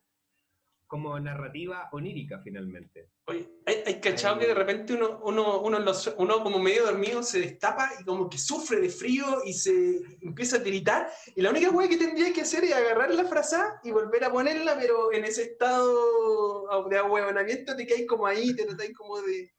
[0.90, 3.12] como narrativa onírica finalmente.
[3.26, 7.22] Oye, hay, hay cachado que de repente uno, uno, uno, los- uno como medio dormido
[7.22, 11.08] se destapa y como que sufre de frío y se empieza a tiritar.
[11.36, 14.32] Y la única cosa que tendría que hacer es agarrar la frasa y volver a
[14.32, 19.54] ponerla, pero en ese estado de ahueonamiento te caes como ahí, te tratáis como de,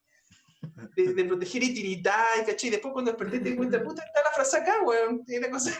[0.96, 2.68] de, de proteger y tiritar, ¿cachai?
[2.68, 5.22] Y después cuando desperté te cuenta, puta, está la frase acá, weón.
[5.28, 5.78] Y la cosa.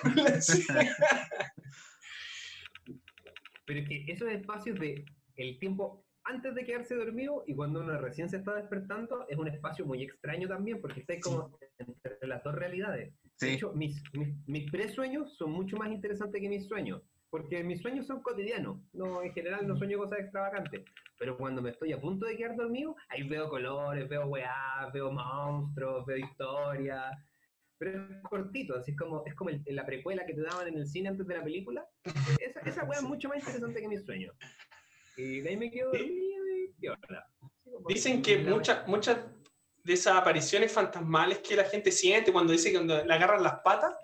[3.66, 5.04] Pero es que esos espacios de
[5.36, 9.48] el tiempo antes de quedarse dormido y cuando uno recién se está despertando es un
[9.48, 13.14] espacio muy extraño también porque estáis como entre las dos realidades.
[13.22, 13.54] De Sí.
[13.54, 18.06] hecho, mis, mis, mis presueños son mucho más interesantes que mis sueños, porque mis sueños
[18.06, 20.84] son cotidianos, no, en general no sueño cosas extravagantes,
[21.18, 25.10] pero cuando me estoy a punto de quedar dormido, ahí veo colores, veo weá, veo
[25.10, 27.16] monstruos, veo historias,
[27.78, 30.76] pero es cortito, así es como, es como el- la precuela que te daban en
[30.76, 31.86] el cine antes de la película,
[32.42, 34.36] esa, esa weá es mucho más interesante que mis sueños.
[35.16, 37.26] Y de ahí me quedo dormido y piola.
[37.88, 39.18] Dicen que muchas muchas
[39.82, 43.60] de esas apariciones fantasmales que la gente siente cuando dice que cuando le agarran las
[43.64, 43.94] patas,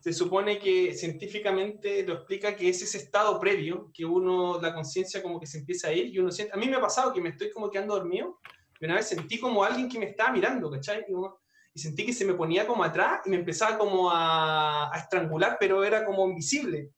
[0.00, 5.22] se supone que científicamente lo explica que es ese estado previo, que uno, la conciencia
[5.22, 7.20] como que se empieza a ir y uno siente, a mí me ha pasado que
[7.20, 8.38] me estoy como quedando dormido
[8.80, 11.04] y una vez sentí como alguien que me estaba mirando, ¿cachai?
[11.08, 11.40] Y, uno-
[11.72, 15.56] y sentí que se me ponía como atrás y me empezaba como a, a estrangular,
[15.58, 16.90] pero era como invisible.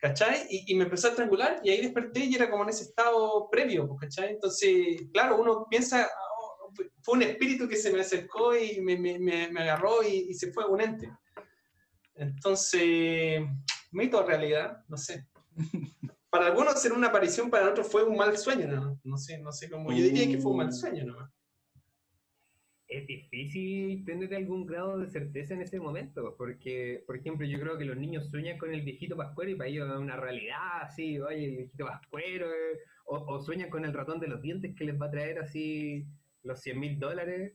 [0.00, 0.46] ¿Cachai?
[0.48, 3.48] Y, y me empezó a estrangular y ahí desperté y era como en ese estado
[3.50, 4.30] previo, pues, ¿cachai?
[4.32, 6.08] Entonces, claro, uno piensa,
[6.38, 10.26] "Oh, fue- un espíritu que se me acercó y me, me- me- me agarró y,
[10.30, 11.10] y se fue un ente.
[12.14, 13.42] Entonces,
[13.92, 15.26] mito o realidad, no sé.
[16.30, 19.00] Para algunos ser una aparición, para otros fue un mal sueño, ¿no?
[19.04, 19.90] No sé, no sé cómo.
[19.90, 21.30] Yo diría que fue un mal sueño nomás.
[22.90, 27.78] Es difícil tener algún grado de certeza en ese momento, porque, por ejemplo, yo creo
[27.78, 31.20] que los niños sueñan con el viejito pascuero y para ellos es una realidad, así,
[31.20, 34.84] oye, el viejito pascuero, eh, o, o sueñan con el ratón de los dientes que
[34.84, 36.06] les va a traer así
[36.42, 37.54] los 100 mil dólares,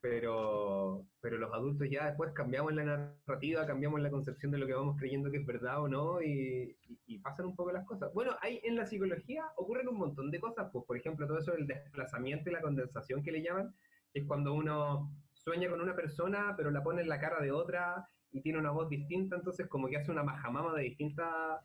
[0.00, 4.74] pero, pero los adultos ya después cambiamos la narrativa, cambiamos la concepción de lo que
[4.74, 8.12] vamos creyendo que es verdad o no, y, y- y pasan un poco las cosas.
[8.12, 11.52] Bueno, hay, en la psicología ocurren un montón de cosas, pues, por ejemplo, todo eso
[11.52, 13.74] del desplazamiento y la condensación que le llaman,
[14.14, 18.06] es cuando uno sueña con una persona, pero la pone en la cara de otra
[18.30, 21.60] y tiene una voz distinta, entonces como que hace una majamama de distintas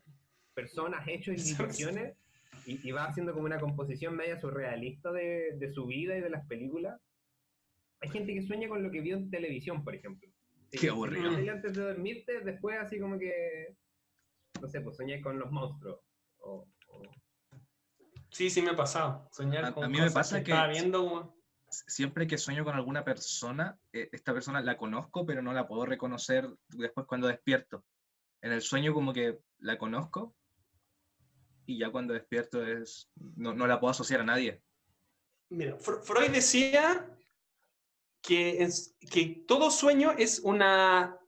[0.54, 2.16] personas, hechos y situaciones,
[2.66, 6.30] y, y va haciendo como una composición media surrealista de, de su vida y de
[6.30, 7.00] las películas.
[8.00, 10.28] Hay gente que sueña con lo que vio en televisión, por ejemplo.
[10.70, 11.34] Qué Si- si aburrido.
[11.34, 13.74] tele antes de dormirte, después así como que,
[14.60, 16.00] no sé, pues soñé con los monstruos.
[16.40, 17.02] O, o-
[18.30, 19.26] Sí, sí me ha pasado.
[19.32, 21.37] Soñar A- con a mí me pasa que- estaba viendo como-
[21.70, 25.84] Siempre que sueño con alguna persona, eh, esta persona la conozco, pero no la puedo
[25.84, 27.84] reconocer después cuando despierto.
[28.40, 30.34] En el sueño como que la conozco
[31.66, 34.62] y ya cuando despierto es no, no la puedo asociar a nadie.
[35.50, 37.10] Mira, Fr- Freud decía
[38.22, 41.18] que, es- que todo sueño es una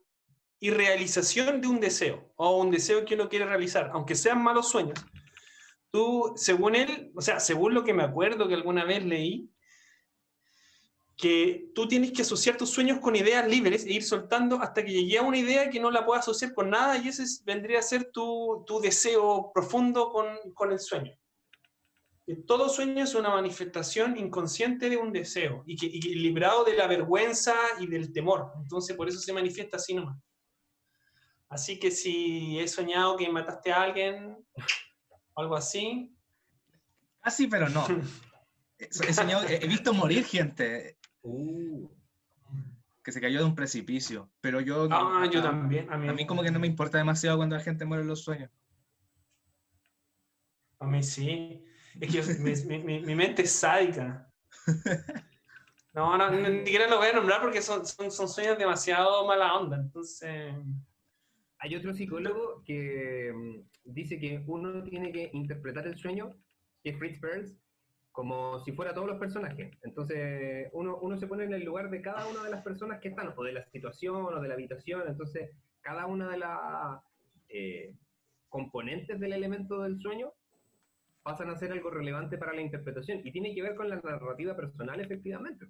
[0.59, 4.99] irrealización de un deseo o un deseo que uno quiere realizar, aunque sean malos sueños.
[5.91, 9.50] Tú, según él, o sea, según lo que me acuerdo que alguna vez leí,
[11.21, 14.91] que tú tienes que asociar tus sueños con ideas libres e ir soltando hasta que
[14.91, 17.77] llegue a una idea que no la puedas asociar con nada y ese es- vendría
[17.79, 21.13] a ser tu, tu deseo profundo con, con el sueño.
[22.25, 26.75] Que todo sueño es una manifestación inconsciente de un deseo y, que, y librado de
[26.75, 28.51] la vergüenza y del temor.
[28.61, 30.17] Entonces, por eso se manifiesta así nomás.
[31.49, 34.37] Así que si he soñado que mataste a alguien,
[35.33, 36.15] o algo así,
[37.21, 37.85] Casi, pero no.
[38.89, 41.87] Soñado- he visto morir gente Uh,
[43.03, 44.87] que se cayó de un precipicio, pero yo...
[44.91, 45.91] ah, yo a- también.
[45.91, 48.09] A mí, A mí como que no me importa demasiado cuando la gente muere en
[48.09, 48.51] los sueños.
[50.79, 51.63] A mí sí.
[51.99, 54.31] Es que mi, mi, mente es sádica.
[55.93, 59.55] No, no, ni siquiera lo voy a nombrar porque son, son, son sueños demasiado mala
[59.55, 59.75] onda.
[59.75, 60.53] Entonces.
[61.63, 66.35] Hay otro psicólogo que mm, dice que uno tiene que interpretar el sueño,
[66.81, 67.55] que es Fritz Perls,
[68.11, 69.71] como si fuera todos los personajes.
[69.83, 73.09] Entonces, uno, uno se pone en el lugar de cada una de las personas que
[73.09, 75.03] están, o de la situación, o de la habitación.
[75.07, 77.01] Entonces, cada una de las
[77.49, 77.95] eh,
[78.49, 80.33] componentes del elemento del sueño
[81.23, 84.55] pasan a ser algo relevante para la interpretación y tiene que ver con la narrativa
[84.55, 85.67] personal, efectivamente.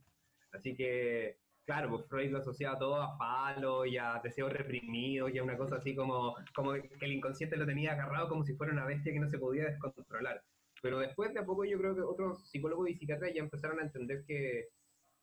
[0.52, 5.38] Así que, claro, pues Freud lo asociaba todo a falo y a deseos reprimidos y
[5.38, 8.74] a una cosa así como, como que el inconsciente lo tenía agarrado como si fuera
[8.74, 10.42] una bestia que no se podía descontrolar.
[10.82, 13.84] Pero después de a poco yo creo que otros psicólogos y psiquiatras ya empezaron a
[13.84, 14.70] entender que,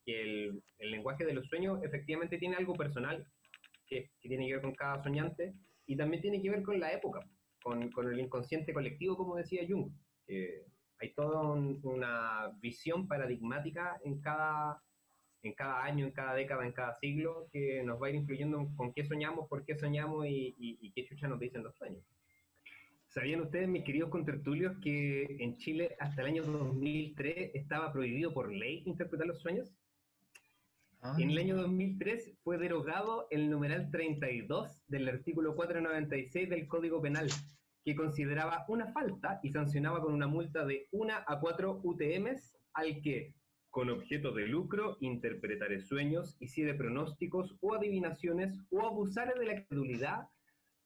[0.07, 3.27] el, lenguaje de los sueños efectivamente tiene algo personal
[3.87, 5.53] que, tiene que ver con cada soñante
[5.85, 7.21] y también tiene que ver con la época,
[7.63, 9.93] con, con el inconsciente colectivo, como decía Jung.
[10.27, 10.65] Que
[11.01, 14.83] hay toda una visión paradigmática en cada,
[15.43, 18.67] en cada año, en cada década, en cada siglo, que nos va a ir influyendo
[18.77, 22.03] con qué soñamos, por qué soñamos y, y qué chucha nos dicen los sueños.
[23.09, 28.53] ¿Sabían ustedes, mis queridos contertulios, que en Chile hasta el año 2003 estaba prohibido por
[28.53, 29.75] ley interpretar los sueños?
[31.01, 31.17] Ah.
[31.19, 37.29] En el año 2003 fue derogado el numeral 32 del artículo 496 del Código Penal,
[37.83, 43.01] que consideraba una falta y sancionaba con una multa de 1 a 4 UTMs al
[43.01, 43.33] que,
[43.71, 50.29] con objeto de lucro, interpretare sueños, hiciere pronósticos o adivinaciones o abusare de la credulidad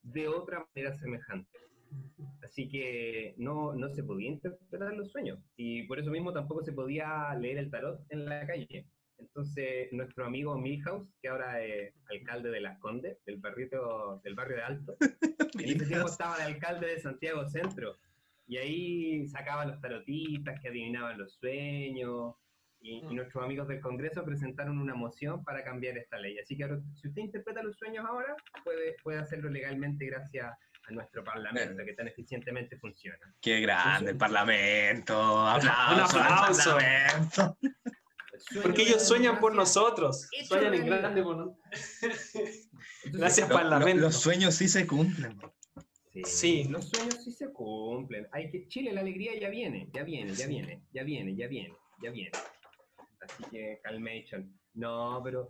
[0.02, 1.71] de otra manera semejante.
[2.42, 6.72] Así que no, no se podía interpretar los sueños y por eso mismo tampoco se
[6.72, 8.86] podía leer el tarot en la calle.
[9.22, 14.56] Entonces, nuestro amigo Milhouse, que ahora es alcalde de Las Condes, del barrio, del barrio
[14.56, 14.96] de Alto,
[15.58, 17.96] en ese tiempo estaba de alcalde de Santiago Centro,
[18.46, 22.34] y ahí sacaba los tarotistas que adivinaban los sueños,
[22.80, 23.14] y, y, mm.
[23.14, 26.38] nuestros amigos del Congreso presentaron una moción para cambiar esta ley.
[26.38, 30.52] Así que ahora, si usted interpreta los sueños ahora, puede, puede hacerlo legalmente gracias
[30.88, 33.34] a nuestro Parlamento, que tan eficientemente funciona.
[33.40, 35.46] Qué grande el Parlamento.
[35.46, 37.58] Aplauso, Un aplauso.
[38.62, 40.28] Porque ellos sueñan por nosotros.
[40.44, 41.58] Sueñan en grande por nosotros.
[43.12, 44.02] Gracias, Parlamento.
[44.02, 45.38] Los sueños sí se cumplen.
[46.24, 48.26] Sí, los sueños sí se cumplen.
[48.32, 51.76] Hay que Chile, la alegría ya viene, ya viene, ya viene, ya viene, ya viene,
[52.02, 52.32] ya viene.
[53.20, 54.52] Así que calmation.
[54.74, 55.48] No, pero.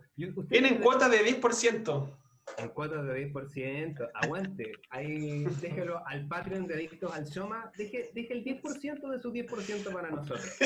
[0.49, 2.17] Tienen cuota de 10%.
[2.57, 4.73] En cuotas de 10%, aguante.
[4.89, 9.93] Ahí déjelo al Patreon de Adictos al Soma, deje, deje el 10% de su 10%
[9.93, 10.61] para nosotros.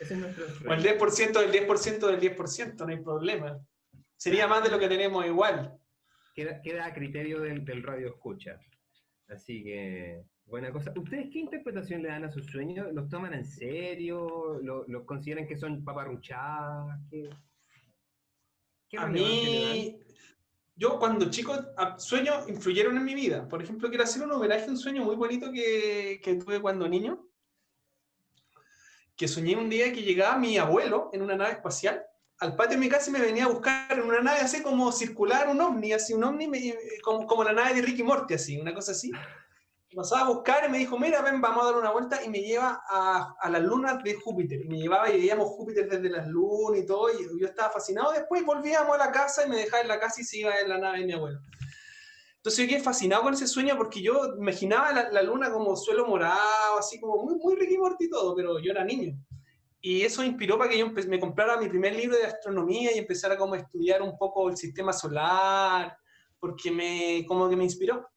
[0.00, 3.58] Ese es nuestro O el 10% del 10% del 10%, no hay problema.
[4.16, 5.76] Sería más de lo que tenemos igual.
[6.34, 8.60] Queda, queda a criterio del, del radio escucha.
[9.28, 10.92] Así que, buena cosa.
[10.96, 12.92] ¿Ustedes qué interpretación le dan a sus sueños?
[12.92, 14.60] ¿Los toman en serio?
[14.62, 17.00] ¿Los consideran que son paparruchadas?
[17.10, 17.28] ¿Qué,
[18.96, 20.00] a mí,
[20.78, 21.54] yo cuando chico,
[21.98, 23.48] sueños influyeron en mi vida.
[23.48, 26.88] Por ejemplo, quiero hacer un homenaje a un sueño muy bonito que, que tuve cuando
[26.88, 27.28] niño.
[29.16, 32.04] Que soñé un día que llegaba mi abuelo en una nave espacial
[32.38, 34.92] al patio de mi casa y me venía a buscar en una nave así como
[34.92, 36.48] circular, un ovni, así, un ovni
[37.02, 39.10] como, como la nave de Ricky Morty, así, una cosa así
[39.96, 42.40] pasaba a buscar y me dijo, mira, ven, vamos a dar una vuelta, y me
[42.40, 44.60] lleva a, a las lunas de Júpiter.
[44.64, 48.12] Y me llevaba y veíamos Júpiter desde las lunas y todo, y yo estaba fascinado.
[48.12, 50.68] Después volvíamos a la casa y me dejaba en la casa y se iba en
[50.68, 51.40] la nave de mi abuelo.
[52.38, 56.78] Entonces yo quedé fascinado con ese sueño porque yo imaginaba la, luna como suelo morado,
[56.78, 59.18] así como muy, muy Ricky y todo, pero yo era niño.
[59.80, 63.36] Y eso inspiró para que yo me comprara mi primer libro de astronomía y empezara
[63.36, 65.96] como a estudiar un poco el sistema solar,
[66.38, 68.08] porque me, como que me inspiró.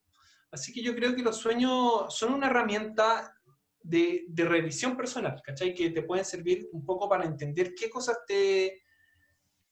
[0.52, 3.34] Así que yo creo que los sueños son una herramienta
[3.82, 5.74] de, revisión personal, ¿cachai?
[5.74, 8.84] Que te pueden servir un poco para entender qué cosas te,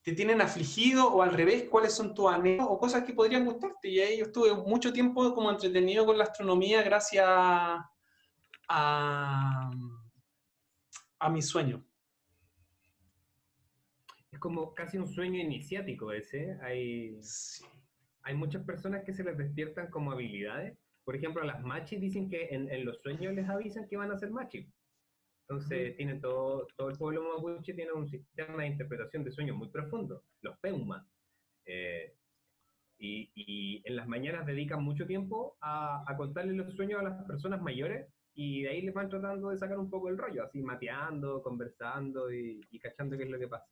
[0.02, 3.90] te tienen afligido o al revés, cuáles son tus anhelos o cosas que podrían gustarte.
[3.90, 7.90] Y ahí yo estuve mucho tiempo como entretenido con la astronomía gracias a,
[11.20, 11.86] a mi sueño.
[14.32, 16.58] Es como casi un sueño iniciático ese.
[16.62, 17.20] Hay
[18.30, 20.78] hay muchas personas que se les despiertan como habilidades.
[21.04, 24.20] Por ejemplo, a las machis dicen que en, los sueños les avisan que van a
[24.20, 24.72] ser machis.
[25.48, 29.70] Entonces, tienen todo, todo el pueblo mapuche tiene un sistema de interpretación de sueños muy
[29.70, 31.08] profundo, los Peuma.
[31.66, 32.14] Eh,
[33.00, 37.26] y, y, en las mañanas dedican mucho tiempo a, a contarle los sueños a las
[37.26, 40.62] personas mayores y de ahí les van tratando de sacar un poco el rollo, así
[40.62, 43.66] mateando, conversando y, y cachando qué es lo que pasa.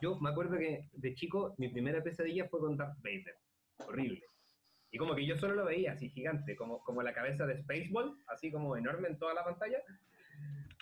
[0.00, 3.34] Yo me acuerdo que de chico mi primera pesadilla fue con Darth Vader
[3.78, 4.22] horrible.
[4.90, 8.18] Y como que yo solo lo veía así gigante, como, como la cabeza de Spaceball,
[8.28, 9.78] así como enorme en toda la pantalla.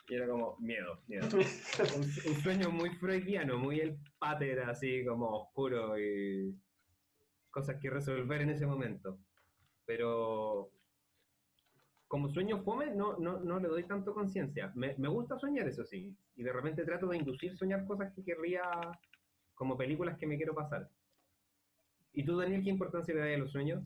[0.09, 1.26] Y era como miedo, miedo.
[1.97, 6.55] un, un sueño muy freudiano, muy el pater, así como oscuro y
[7.51, 9.18] cosas que resolver en ese momento.
[9.86, 10.70] Pero
[12.14, 14.70] como sueño fome, no, no, no le doy tanto conciencia.
[14.76, 16.16] Me, me gusta soñar, eso sí.
[16.36, 18.62] Y de repente trato de inducir soñar cosas que querría,
[19.55, 20.88] como películas que me quiero pasar.
[22.14, 23.82] ¿Y tú, Daniel, qué importancia le das a los sueños?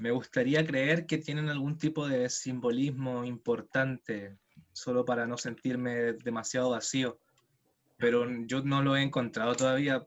[0.00, 4.38] Me gustaría creer que tienen algún tipo de simbolismo importante,
[4.72, 7.18] solo para no sentirme demasiado vacío.
[7.96, 10.06] Pero yo no lo he encontrado todavía.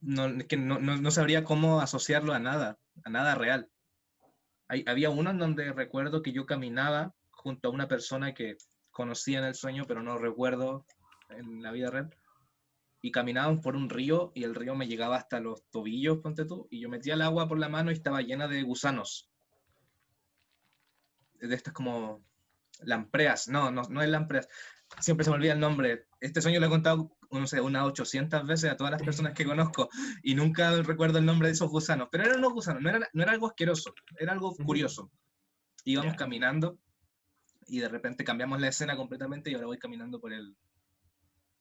[0.00, 3.70] No, que no, no- no sabría cómo asociarlo a nada, a nada real.
[4.86, 8.56] Había uno en donde recuerdo que yo caminaba junto a una persona que
[8.90, 10.84] conocía en el sueño, pero no recuerdo
[11.30, 12.10] en la vida real.
[13.04, 16.68] Y caminaban por un río y el río me llegaba hasta los tobillos, ponte tú,
[16.70, 19.28] y yo metía el agua por la mano y estaba llena de gusanos.
[21.38, 22.24] De estas como
[22.80, 23.46] lampreas.
[23.48, 24.48] No, no, no es lampreas.
[25.00, 26.06] Siempre se me olvida el nombre.
[26.18, 29.44] Este sueño lo he contado, no sé, unas 800 veces a todas las personas que
[29.44, 29.90] conozco
[30.22, 32.08] y nunca recuerdo el nombre de esos gusanos.
[32.10, 35.10] Pero eran unos gusanos, no era, no era algo asqueroso, era algo curioso.
[35.84, 36.78] Íbamos caminando
[37.66, 40.56] y de repente cambiamos la escena completamente y ahora voy caminando por el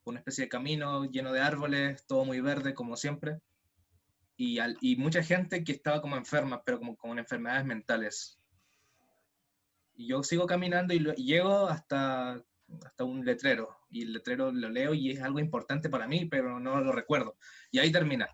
[0.05, 3.39] una especie de camino lleno de árboles, todo muy verde como siempre.
[4.35, 8.39] Y, al- y mucha gente que estaba como enferma, pero como con enfermedades mentales.
[9.95, 12.43] Y yo sigo caminando y, llego hasta,
[12.85, 13.77] hasta un letrero.
[13.89, 17.37] Y el letrero lo leo y es algo importante para mí, pero no lo recuerdo.
[17.71, 18.27] Y ahí termina.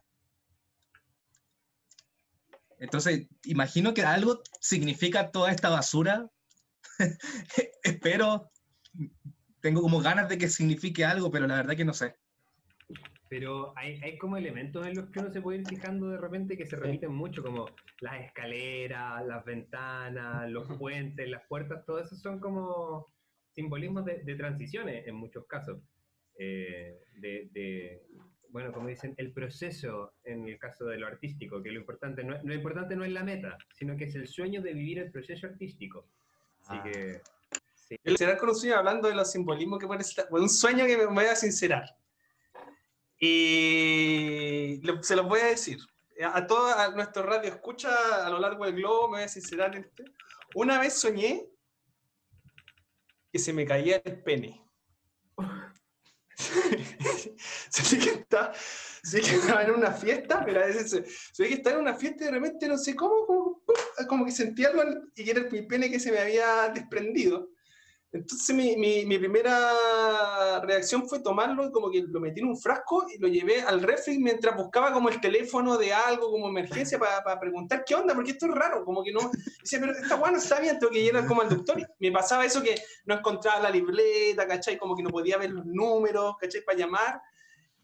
[2.79, 6.29] Entonces, imagino que algo significa toda esta basura.
[7.83, 8.49] Espero,
[9.61, 12.15] tengo como ganas de que signifique algo, pero la verdad que no sé.
[13.29, 16.57] Pero hay, hay como elementos en los que uno se puede ir fijando de repente
[16.57, 17.67] que se repiten mucho, como
[18.01, 23.05] las escaleras, las ventanas, los puentes, las puertas, todo eso son como
[23.53, 25.79] simbolismos de, de transiciones en muchos casos.
[26.39, 28.01] Eh, de, de,
[28.49, 32.33] bueno, como dicen, el proceso en el caso de lo artístico, que lo importante no,
[32.35, 35.11] es- lo importante no es la meta, sino que es el sueño de vivir el
[35.11, 36.07] proceso artístico.
[36.61, 36.83] Así Ah.
[36.83, 37.21] que,
[37.89, 37.95] sí.
[38.03, 40.97] El sincerar con un sueño hablando de los simbolismos que puede bueno, un sueño que
[40.97, 41.83] me voy a sincerar.
[43.19, 45.79] Y le- se los voy a decir.
[46.33, 49.75] A todos a nuestro radio escucha a lo largo del globo, me voy a sincerar.
[49.75, 50.03] este.
[50.55, 51.45] Una vez soñé
[53.31, 54.65] que se me caía el pene.
[57.69, 58.53] sí que está,
[59.03, 62.23] sí que estaba en una fiesta, pero a veces se, que estaba en una fiesta
[62.23, 63.61] y de repente no sé cómo, como,
[64.07, 64.83] como que sentía algo
[65.15, 67.49] y era mi pene que se me había desprendido.
[68.11, 72.57] Entonces mi, mi, mi primera reacción fue tomarlo y como que lo metí en un
[72.57, 76.97] frasco y lo llevé al refri mientras buscaba como el teléfono de algo como emergencia
[76.97, 79.29] para preguntar qué onda, porque esto es raro, como que no,
[79.61, 81.79] decía, pero esta bueno está bien, tengo que ir como al doctor.
[81.79, 84.77] Y me pasaba eso que no encontraba la libreta, ¿cachai?
[84.77, 86.61] Como que no podía ver los números, ¿cachai?
[86.63, 87.21] Para llamar.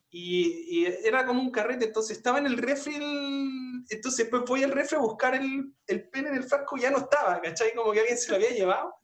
[0.10, 4.64] Y, y era como un carrete, entonces estaba en el refri, el- entonces después voy
[4.64, 7.74] al refri a buscar el, el pene en el frasco y ya no estaba, ¿cachai?
[7.76, 8.96] Como que alguien se lo había llevado.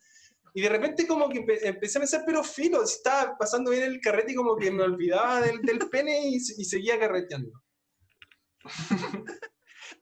[0.53, 4.01] Y de repente como que empe- empecé a pensar, pero filo, estaba pasando bien el
[4.01, 7.51] carrete y como que me olvidaba del, del pene y, y seguía carreteando.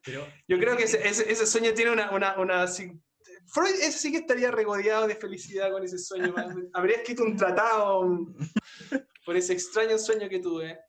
[0.04, 2.12] Pero Yo creo que ese, ese- ese sueño tiene una...
[2.12, 6.34] una, una Freud ese sí que estaría regodeado de felicidad con ese sueño.
[6.74, 8.04] Habría escrito un tratado
[9.26, 10.80] por ese extraño sueño que tuve.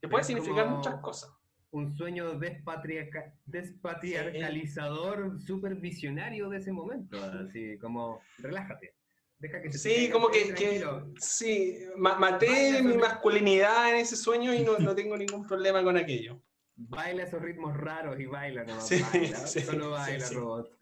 [0.00, 1.30] Que puede significar como- muchas cosas.
[1.72, 8.94] Un sueño despatriarca- despatriarcalizador, súper visionario de ese momento, así como, relájate,
[9.38, 10.84] deja que Sí, como que, que
[11.18, 15.96] sí, ma- maté mi masculinidad en ese sueño y no, no tengo ningún problema con
[15.96, 16.40] aquello.
[16.76, 20.34] baila esos ritmos raros y baila nomás, Sí, baila, sí, solo sí, baila sí.
[20.34, 20.78] robot.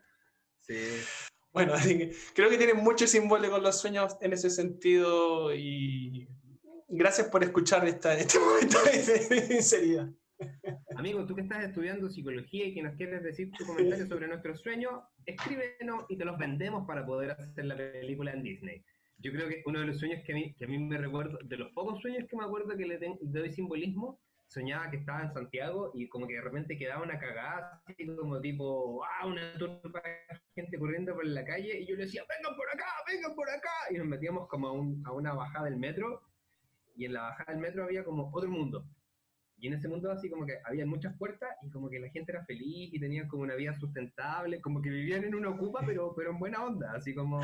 [0.61, 0.77] Sí.
[1.53, 6.29] Bueno, así que creo que tienen mucho símbolo con los sueños en ese sentido y
[6.89, 10.09] gracias por escuchar esta, este momento de sinceridad.
[11.01, 14.61] Amigo, tú que estás estudiando psicología y que nos quieres decir tu comentario sobre nuestros
[14.61, 18.85] sueños, escríbenos y te los vendemos para poder hacer la película en Disney.
[19.17, 21.39] Yo creo que uno de los sueños que a mí, que a mí me recuerdo,
[21.43, 25.33] de los pocos sueños que me acuerdo que le doy simbolismo, soñaba que estaba en
[25.33, 29.27] Santiago y como que de repente quedaba una cagada, así como tipo, ¡ah!
[29.27, 32.85] Una turba de gente corriendo por la calle y yo le decía, vengan por acá,
[33.11, 33.71] vengan por acá.
[33.91, 36.21] Y nos metíamos como a, un- a una bajada del metro
[36.95, 38.85] y en la bajada del metro había como otro mundo.
[39.61, 42.33] Y en ese mundo así como que había muchas puertas y como que la gente
[42.33, 46.15] era feliz y tenían como una vida sustentable, como que vivían en una ocupa, pero,
[46.17, 47.41] pero en buena onda, así como,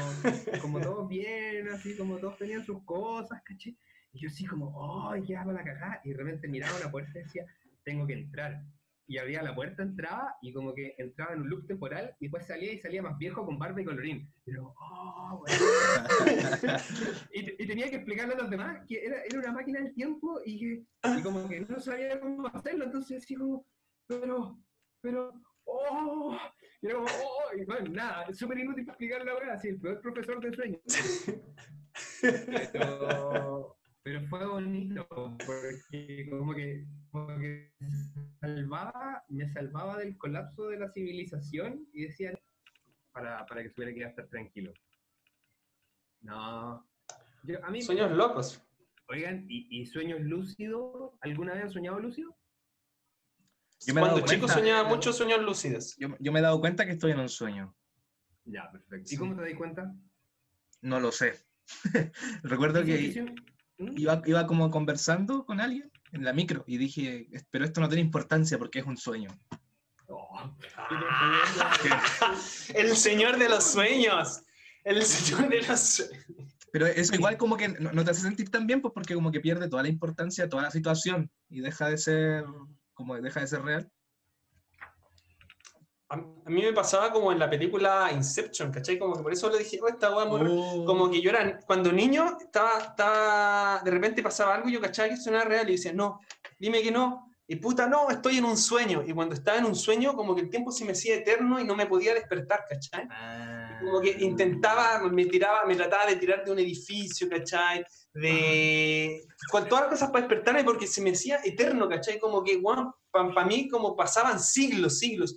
[0.62, 3.76] como todos bien, así como todos tenían sus cosas, ¿caché?
[4.12, 6.00] Y yo así como, ¡ay, ya va la cagada!
[6.04, 7.44] Y de repente miraba una puerta y decía,
[7.84, 8.62] tengo que entrar.
[9.08, 12.46] Y abría la puerta, entraba y como que entraba en un look temporal y después
[12.46, 14.32] salía y salía más viejo con barba y colorín.
[14.44, 15.58] Pero, oh, weón.
[17.32, 19.94] y, te- y tenía que explicarle a los demás que era, era una máquina del
[19.94, 20.84] tiempo y, que,
[21.18, 23.66] y como que no sabía cómo hacerlo, entonces decía como,
[24.06, 24.58] pero,
[25.00, 25.32] pero,
[25.64, 26.36] oh,
[26.82, 29.80] y era como, oh, y bueno, nada, es súper inútil explicar la verdad, así, el
[29.80, 30.78] peor profesor de sueño.
[32.72, 33.76] Pero,
[34.06, 37.74] pero fue bonito, porque como que, como que
[38.40, 42.32] salvaba, me salvaba del colapso de la civilización y decía,
[43.10, 44.72] para, para que supiera que iba a estar tranquilo.
[46.20, 46.88] No.
[47.42, 48.62] Yo- a mí, Sueños locos.
[49.08, 51.12] Oigan, ¿y, y sueños lúcidos?
[51.20, 52.36] ¿Alguna vez han soñado lúcido?
[53.88, 55.96] Yo me Cuando chico cuenta- soñaba muchos sueños lúcidos.
[55.98, 57.74] Yo, yo me he dado cuenta que estoy en un sueño.
[58.44, 59.08] Ya, perfecto.
[59.08, 59.16] Sí.
[59.16, 59.92] ¿Y cómo te das cuenta?
[60.82, 61.44] No lo sé.
[62.44, 63.34] Recuerdo que.
[63.78, 68.02] Iba, iba como conversando con alguien en la micro y dije, pero esto no tiene
[68.02, 69.30] importancia porque es un sueño.
[70.08, 70.56] Oh.
[72.74, 74.42] El señor de los sueños.
[74.84, 76.24] El señor de los sueños.
[76.72, 79.32] Pero eso igual como que no, no te hace sentir tan bien, pues porque como
[79.32, 82.44] que pierde toda la importancia, toda la situación y deja de ser,
[82.92, 83.90] como deja de ser real.
[86.08, 88.96] A mí me pasaba como en la película Inception, ¿cachai?
[88.96, 90.84] Como que por eso le dije, oh, esta weá Oh.
[90.84, 95.08] como que yo era, cuando niño, estaba, estaba, de repente pasaba algo y yo cachaba
[95.08, 96.20] que eso no era real y decía, no,
[96.60, 99.74] dime que no, y puta, no, estoy en un sueño, y cuando estaba en un
[99.74, 103.06] sueño, como que el tiempo se me hacía eterno y no me podía despertar, ¿cachai?
[103.10, 103.78] Ah.
[103.80, 107.84] Como que intentaba, me tiraba, me trataba de tirar de un edificio, ¿cachai?
[108.14, 109.22] De...
[109.50, 112.18] Con todas las cosas para despertarme porque se me hacía eterno, ¿cachai?
[112.18, 115.36] Como que, bueno, para mí como pasaban siglos, siglos.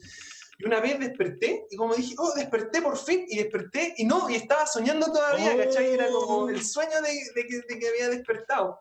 [0.61, 4.29] Y una vez desperté y como dije, oh, desperté por fin, y desperté y no,
[4.29, 5.93] y estaba soñando todavía, ¿cachai?
[5.93, 7.09] Era como el sueño de,
[7.41, 8.79] de que, de que había despertado.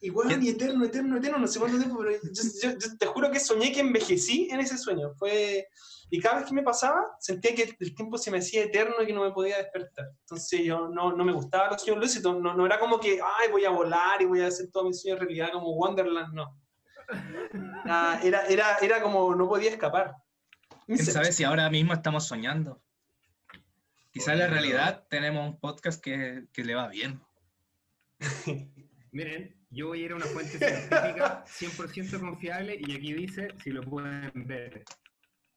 [0.00, 3.06] Y bueno, y eterno, eterno, eterno, no sé cuánto tiempo, pero yo, yo- yo te
[3.06, 5.12] juro que soñé que envejecí en ese sueño.
[5.18, 5.66] Fue...
[6.10, 9.06] Y cada vez que me pasaba, sentía que el tiempo se me hacía eterno y
[9.06, 10.06] que no me podía despertar.
[10.20, 13.50] Entonces yo no, no me gustaba los sueños lúcidos, no, no era como que, ay,
[13.50, 16.54] voy a volar y voy a hacer todos mis sueños realidad como Wonderland, no.
[18.22, 20.14] Era, era, era como, no podía escapar.
[20.88, 22.82] ¿Quién sabe si ahora mismo estamos soñando?
[24.10, 27.20] Quizá en la realidad tenemos un podcast que, que le va bien.
[29.12, 33.70] Miren, yo voy a ir a una fuente científica 100% confiable y aquí dice, si
[33.70, 34.82] lo pueden ver,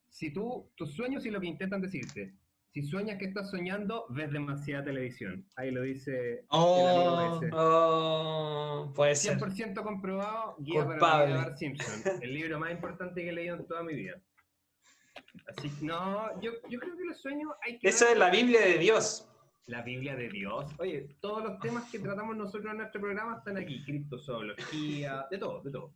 [0.09, 2.35] si tú, tus sueños y lo que intentan decirte,
[2.73, 5.47] si sueñas que estás soñando, ves demasiada televisión.
[5.55, 7.49] Ahí lo dice Oh, el amigo ese.
[7.53, 9.37] Oh, puede ser.
[9.37, 11.35] 100% comprobado, guía para Culpable.
[11.35, 14.21] Bart Simpson, el libro más importante que he leído en toda mi vida.
[15.47, 17.89] Así que no, yo, yo creo que los sueños hay que...
[17.89, 19.27] Esa es la Biblia de Dios.
[19.67, 20.65] La Biblia de Dios.
[20.79, 23.83] Oye, todos los temas que tratamos nosotros en nuestro programa están aquí.
[23.83, 25.93] Criptozoología, de todo, de todo.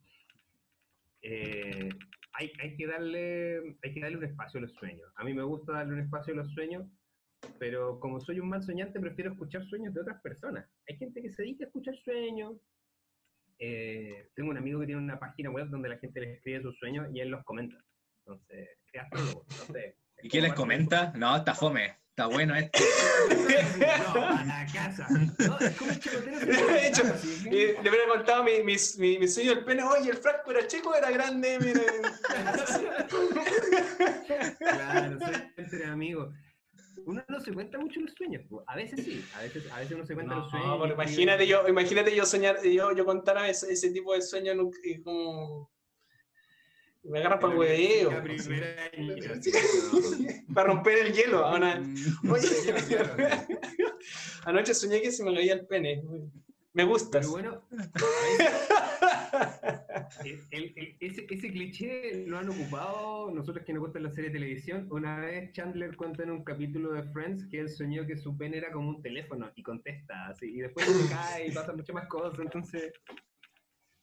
[1.22, 1.90] Eh,
[2.34, 5.12] hay, hay, que darle, hay que darle un espacio a los sueños.
[5.16, 6.88] A mí me gusta darle un espacio a los sueños,
[7.60, 10.70] pero como soy un mal soñante, prefiero escuchar sueños de otras personas.
[10.88, 12.56] Hay gente que se dedica a escuchar sueños.
[13.58, 16.78] Eh, tengo un amigo que tiene una página web donde la gente le escribe sus
[16.78, 17.84] sueños y él los comenta.
[18.20, 19.46] Entonces, es astrólogo.
[19.52, 21.12] Entonces, ¿Y qué les comenta?
[21.16, 21.98] No, está fome.
[22.10, 22.80] Está bueno esto.
[24.16, 25.06] No, a la casa.
[25.10, 29.28] No, es como el chicotero De hecho, Sí, le hubiera contado mi, mi, mi, mi
[29.28, 29.84] sueño del pene.
[29.84, 31.60] Oye, el frasco era chico, era grande.
[31.60, 31.84] Miren.
[34.60, 36.34] Claro, soy entre amigos.
[37.06, 38.44] Uno no se cuenta mucho los sueños.
[38.68, 40.68] A veces sí, a veces, a veces uno se cuenta los sueños.
[40.70, 44.56] No, pero imagínate yo, imagínate yo soñar, yo, yo contara ese, ese tipo de sueño
[44.56, 45.70] nunca- y como
[47.10, 48.10] me agarran para el hueveo.
[50.54, 51.46] Para romper el hielo.
[51.46, 52.32] Ahora, Mm.
[52.32, 52.48] oye,
[54.46, 56.04] anoche soñé que se me caía el pene.
[56.74, 57.22] Me gustas.
[57.26, 57.68] Pero bueno,
[60.26, 64.30] el- el- el- ese, ese cliché lo han ocupado nosotros que nos gustan la serie
[64.30, 64.88] de televisión.
[64.92, 68.58] Una vez Chandler cuenta en un capítulo de Friends que él soñó que su pene
[68.58, 72.08] era como un teléfono y contesta así, y después se cae y pasan muchas más
[72.08, 72.40] cosas.
[72.40, 72.92] Entonces,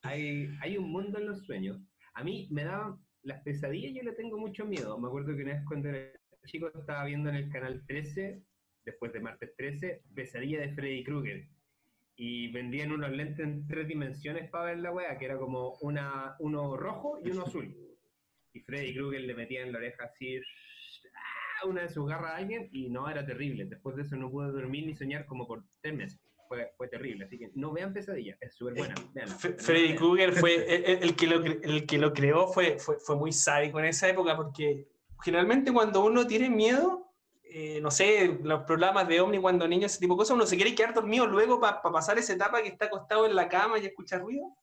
[0.03, 1.78] hay, hay un mundo en los sueños.
[2.14, 4.98] A mí me daban las pesadillas, yo le tengo mucho miedo.
[4.98, 6.12] Me acuerdo que una vez cuando era
[6.46, 8.42] chico estaba viendo en el canal 13,
[8.84, 11.48] después de martes 13, Pesadilla de Freddy Krueger
[12.16, 16.36] y vendían unos lentes en tres dimensiones para ver la wea, que era como una,
[16.40, 17.74] uno rojo y uno azul.
[18.52, 21.66] Y Freddy Krueger le metía en la oreja así ¡ah!
[21.66, 23.64] una de sus garras a alguien y no, era terrible.
[23.64, 26.20] Después de eso no pude dormir ni soñar como por tres meses.
[26.53, 27.24] Fue, fue terrible.
[27.24, 28.94] Así que no vean pesadilla, es súper buena.
[29.14, 29.96] no Freddy.
[29.96, 33.86] Krueger fue el, que lo, el que lo creó fue, fue, fue muy sádico en
[33.86, 34.86] esa época porque
[35.24, 37.11] generalmente cuando uno tiene miedo,
[37.42, 40.57] eh, no sé, los programas de Omni cuando niño, ese tipo de cosas, uno se
[40.57, 43.86] quiere quedar dormido luego para pasar esa etapa que está acostado en la cama y
[43.86, 44.55] escucha ruido.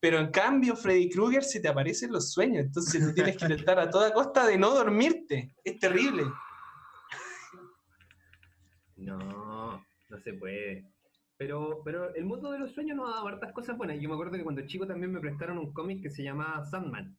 [0.00, 3.44] pero en cambio Freddy Krueger se te aparece en los sueños, entonces tú tienes que
[3.44, 5.54] intentar a toda costa de no dormirte.
[5.62, 6.24] Es terrible.
[8.96, 10.92] No, no se puede.
[11.42, 13.98] Pero, pero el mundo de los sueños nos ha dado hartas cosas buenas.
[14.00, 17.16] Yo me acuerdo que cuando chico también me prestaron un cómic que se llama Sandman,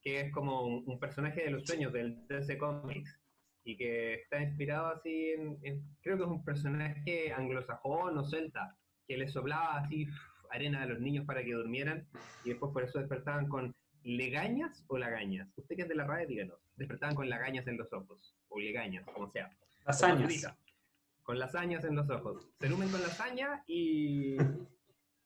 [0.00, 3.20] que es como un, un personaje de los sueños del DC Comics
[3.64, 8.74] y que está inspirado así en, en- creo que es un personaje anglosajón o celta,
[9.06, 10.06] que le soplaba así
[10.50, 12.06] arena a los niños para que durmieran
[12.44, 13.74] y después por eso despertaban con
[14.04, 15.48] legañas o lagañas.
[15.56, 16.58] Usted que es de la radio, díganos.
[16.76, 19.50] Despertaban con lagañas en los ojos, o legañas, como sea.
[19.84, 20.28] Lasañas.
[21.26, 22.48] Con lasañas en los ojos.
[22.60, 24.36] Se lumen con lasaña y,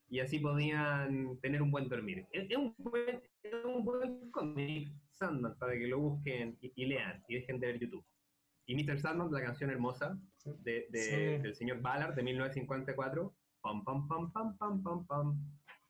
[0.08, 2.26] y así podían tener un buen dormir.
[2.32, 6.86] Es, es un buen, es un buen cómic, Sandman, para que lo busquen y, y
[6.86, 8.04] lean y dejen de ver YouTube.
[8.66, 8.98] Y Mr.
[8.98, 11.42] Sandman, la canción hermosa de, de- Sí.
[11.42, 15.38] del señor Ballard de 1954, pam, pam, pam, pam, pam, pam, pam,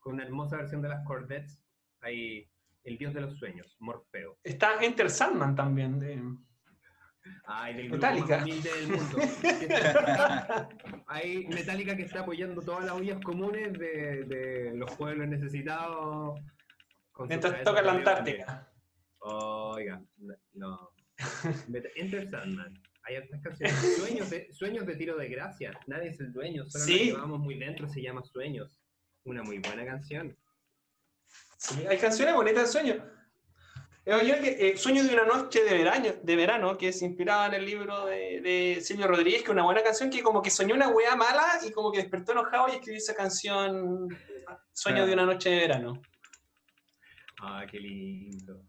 [0.00, 1.62] con una hermosa versión de las Corvettes,
[2.00, 2.48] ahí,
[2.82, 4.38] el dios de los sueños, Morfeo.
[4.42, 6.00] Está Enter Sandman también.
[6.00, 6.20] de-
[7.44, 8.36] Ay, del grupo Metallica.
[8.38, 9.18] más humilde del mundo.
[11.06, 16.38] Hay Metallica que está apoyando todas las ollas comunes de, de los pueblos necesitados.
[17.28, 18.70] Mientras toca la Antártica.
[19.18, 20.02] Oiga,
[20.54, 20.90] no.
[21.96, 22.82] Enter Sandman.
[23.02, 23.74] Hay otras canciones.
[23.98, 25.78] Sueños de, sueños de tiro de gracia.
[25.86, 26.92] Nadie es el dueño, solo Sí.
[26.92, 28.78] nos llevamos muy dentro, se llama Sueños.
[29.24, 30.36] Una muy buena canción.
[31.58, 33.04] Sí, hay canciones bonitas de sueño.
[34.12, 37.54] Eh, Yo, eh, Sueño de una noche de verano, de verano, que es inspirada en
[37.54, 40.74] el libro de, de Silvio Rodríguez, que es una buena canción que como que soñó
[40.74, 44.08] una wea mala y como que despertó enojado y escribió esa canción
[44.72, 46.02] Sueño de una noche de verano.
[47.40, 48.64] Ah, qué lindo.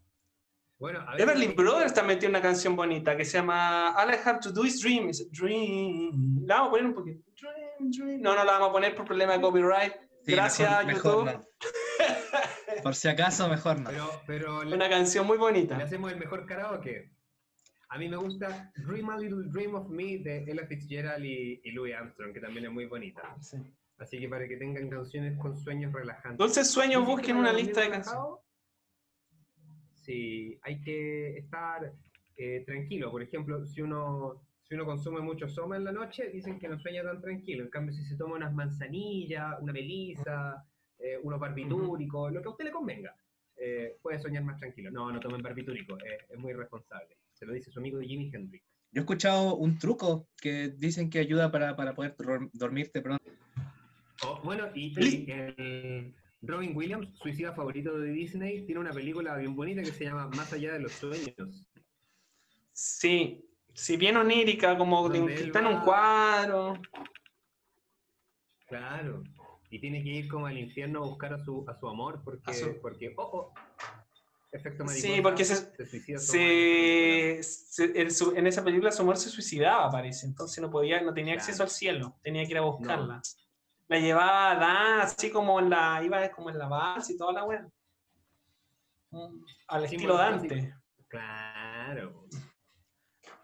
[0.78, 4.40] Bueno, a Everly Brothers también tiene una canción bonita que se llama All I Have
[4.40, 5.08] to Do is Dream.
[5.10, 6.44] is Dream.
[6.46, 7.20] La vamos a poner un poquito.
[7.40, 8.20] Dream, dream.
[8.20, 9.92] No, no la vamos a poner por problema de copyright.
[10.24, 11.46] Sí, Gracias, mejor- mejor YouTube.
[11.58, 11.68] no.
[12.82, 13.90] Por si acaso, mejor no.
[13.90, 15.76] Pero, pero le, Una canción muy le bonita.
[15.76, 17.10] hacemos el mejor karaoke.
[17.88, 21.72] A mí me gusta Dream a Little Dream of Me de Ella Fitzgerald y, y
[21.72, 23.36] Louis Armstrong, que también es muy bonita.
[23.40, 23.58] Sí.
[23.98, 26.38] Así que para que tengan canciones con sueños relajantes.
[26.38, 28.42] Dulces sueños, ¿Dicen que busquen una lista de relajado?
[29.94, 31.92] Sí, hay que estar
[32.36, 33.10] eh, tranquilo.
[33.10, 36.78] Por ejemplo, si uno, si uno consume mucho soma en la noche, dicen que no
[36.80, 37.62] sueña tan tranquilo.
[37.62, 40.66] En cambio, si se toma unas manzanillas, una melisa,
[41.02, 43.14] eh, unos barbitúricos, lo que a usted le convenga,
[43.56, 44.90] eh, puede soñar más tranquilo.
[44.90, 47.16] No, no tomen barbitúrico, eh, es muy irresponsable.
[47.32, 48.64] Se lo dice su amigo Jimi Hendrix.
[48.92, 53.24] Yo he escuchado un truco que dicen que ayuda para, para poder dor- dormirte pronto.
[54.24, 59.56] Oh, bueno, y, y el Robin Williams, suicida favorito de Disney, tiene una película bien
[59.56, 61.66] bonita que se llama Más allá de los sueños.
[62.72, 63.44] Sí,
[63.74, 66.80] si bien onírica, como que está en un cuadro.
[68.68, 69.22] Claro.
[69.74, 72.50] Y tiene que ir como al infierno a buscar a su, a su amor porque,
[72.50, 73.54] A su- porque oh, oh,
[74.52, 79.00] efecto Sí, mariposa, porque se- suicida su Se, se- en, su- en esa película su
[79.00, 80.26] amor se suicidaba, parece.
[80.26, 81.44] Entonces no podía, no tenía Claro.
[81.46, 82.18] acceso al cielo.
[82.22, 83.22] Tenía que ir a buscarla.
[83.88, 87.32] La llevaba a Dan, así como en la, iba como en la base y toda
[87.32, 87.66] la weá.
[89.10, 90.74] Mm, Al Sí, estilo bueno, Dante.
[91.08, 92.26] Claro.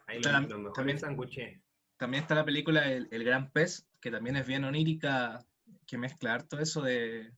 [0.07, 1.63] Ahí los, los mejores también- sanguché.
[1.97, 5.45] También está la película El, El Gran Pez, que también es bien onírica,
[5.87, 7.33] que mezcla harto eso de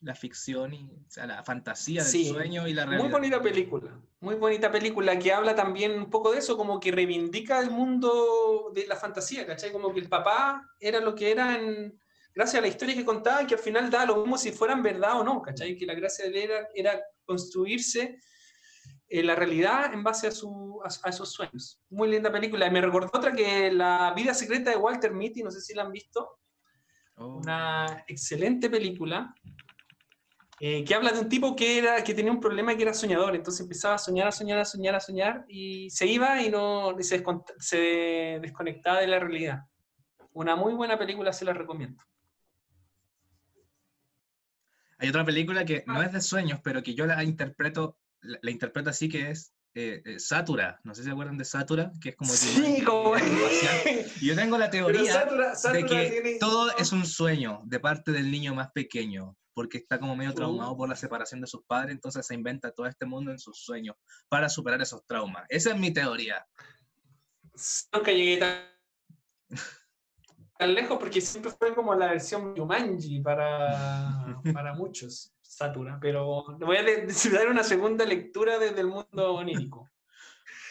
[0.00, 3.04] la ficción y o sea, la fantasía del Sí, sueño y la realidad.
[3.04, 6.92] Muy bonita película, muy bonita película que habla también un poco de eso, como que
[6.92, 9.72] reivindica el mundo de la fantasía, ¿cachai?
[9.72, 11.98] Como que el papá era lo que era en,
[12.34, 15.20] gracias a la historia que contaba que al final daba lo mismo si fueran verdad
[15.20, 15.76] o no, ¿cachai?
[15.76, 18.18] Que la gracia de él era, era construirse
[19.08, 21.80] eh, la realidad en base a, su, a, a esos sueños.
[21.88, 22.66] Muy linda película.
[22.66, 25.82] Y me recordó otra que La vida secreta de Walter Mitty, no sé si la
[25.82, 26.40] han visto
[27.16, 27.36] Oh.
[27.36, 29.32] una excelente película
[30.60, 32.94] eh, que habla de un tipo que, era, que tenía un problema y que era
[32.94, 33.34] soñador.
[33.34, 36.98] Entonces empezaba a soñar, a soñar, a soñar, a soñar y se iba y, no,
[36.98, 39.64] y se, desconectaba de la realidad.
[40.32, 42.02] Una muy buena película, se la recomiendo.
[44.98, 48.50] Hay otra película que no es de sueños, pero que yo la interpreto, la, la
[48.50, 50.80] interpreto así que es eh, eh, Satura.
[50.84, 52.30] No sé si se acuerdan de Satura, que es como...
[52.32, 53.14] Sí, Jumanji, como...
[54.22, 55.12] yo tengo la teoría
[55.54, 59.78] Satura- de que tiene- todo es un sueño de parte del niño más pequeño, porque
[59.78, 60.34] está como medio Uh.
[60.34, 63.58] traumado por la separación de sus padres, entonces se inventa todo este mundo en sus
[63.58, 63.96] sueños
[64.28, 65.44] para superar esos traumas.
[65.48, 66.46] Esa es mi teoría.
[67.92, 68.62] Nunca llegué tan,
[70.58, 75.98] tan lejos porque siempre fue como la versión Yumanji para, para muchos, Satura.
[76.00, 76.82] Pero voy a
[77.32, 79.88] dar una segunda lectura desde el mundo onírico.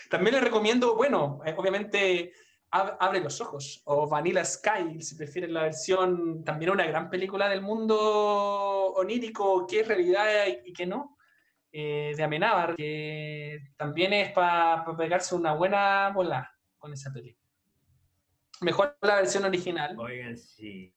[0.09, 2.33] También les recomiendo, bueno, eh, obviamente
[2.71, 7.47] Ab- Abre los ojos o Vanilla Sky, si prefieren la versión, también una gran película
[7.47, 10.25] del mundo onírico, que es realidad
[10.65, 11.17] y que no,
[11.71, 17.47] eh, de Amenábar, que también es para pegarse una buena bola con esa película.
[18.61, 19.95] Mejor la versión original.
[19.99, 20.93] Oigan, sí.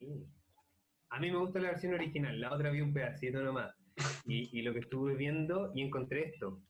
[1.11, 3.74] A mí me gusta la versión original, la otra vi un pedacito nomás.
[4.26, 6.61] Y, y lo que estuve viendo y encontré esto.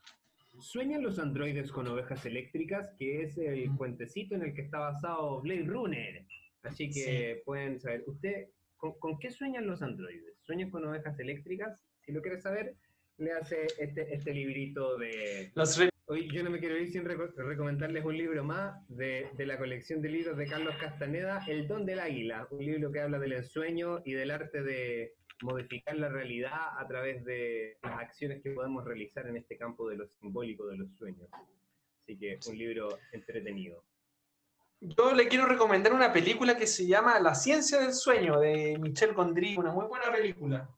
[0.61, 2.95] ¿Sueñan los androides con ovejas eléctricas?
[2.99, 6.25] Que es el cuentecito en el que está basado Blade Runner.
[6.63, 8.05] Así que pueden saber.
[8.07, 10.39] ¿Usted con, con qué sueñan los androides?
[10.43, 11.85] ¿Sueñan con ovejas eléctricas?
[12.05, 12.75] Si lo quiere saber,
[13.19, 15.51] le hace este, este librito de...
[15.55, 19.45] Los Hoy yo no me quiero ir sin reco- recomendarles un libro más de, de
[19.45, 23.19] la colección de libros de Carlos Castaneda, El Don del Águila, un libro que habla
[23.19, 28.51] del ensueño y del arte de modificar la realidad a través de las acciones que
[28.51, 31.29] podemos realizar en este campo de lo simbólico de los sueños.
[32.03, 33.83] Así que un libro entretenido.
[34.81, 39.15] Yo le quiero recomendar una película que se llama La ciencia del sueño de Michel
[39.15, 40.69] Gondry, una muy buena película.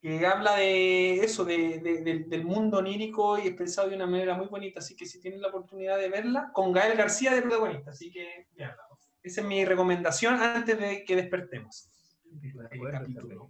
[0.00, 4.34] Que habla de eso, de- de- del- del mundo onírico y expresado de una manera
[4.34, 4.78] muy bonita.
[4.80, 7.90] Así que si tienen la oportunidad de verla, con Gael García de protagonista.
[7.90, 8.82] Así que véanla.
[9.22, 11.90] Esa es mi recomendación antes de que despertemos.
[12.32, 13.28] De acuerdo, capítulo.
[13.28, 13.40] peli.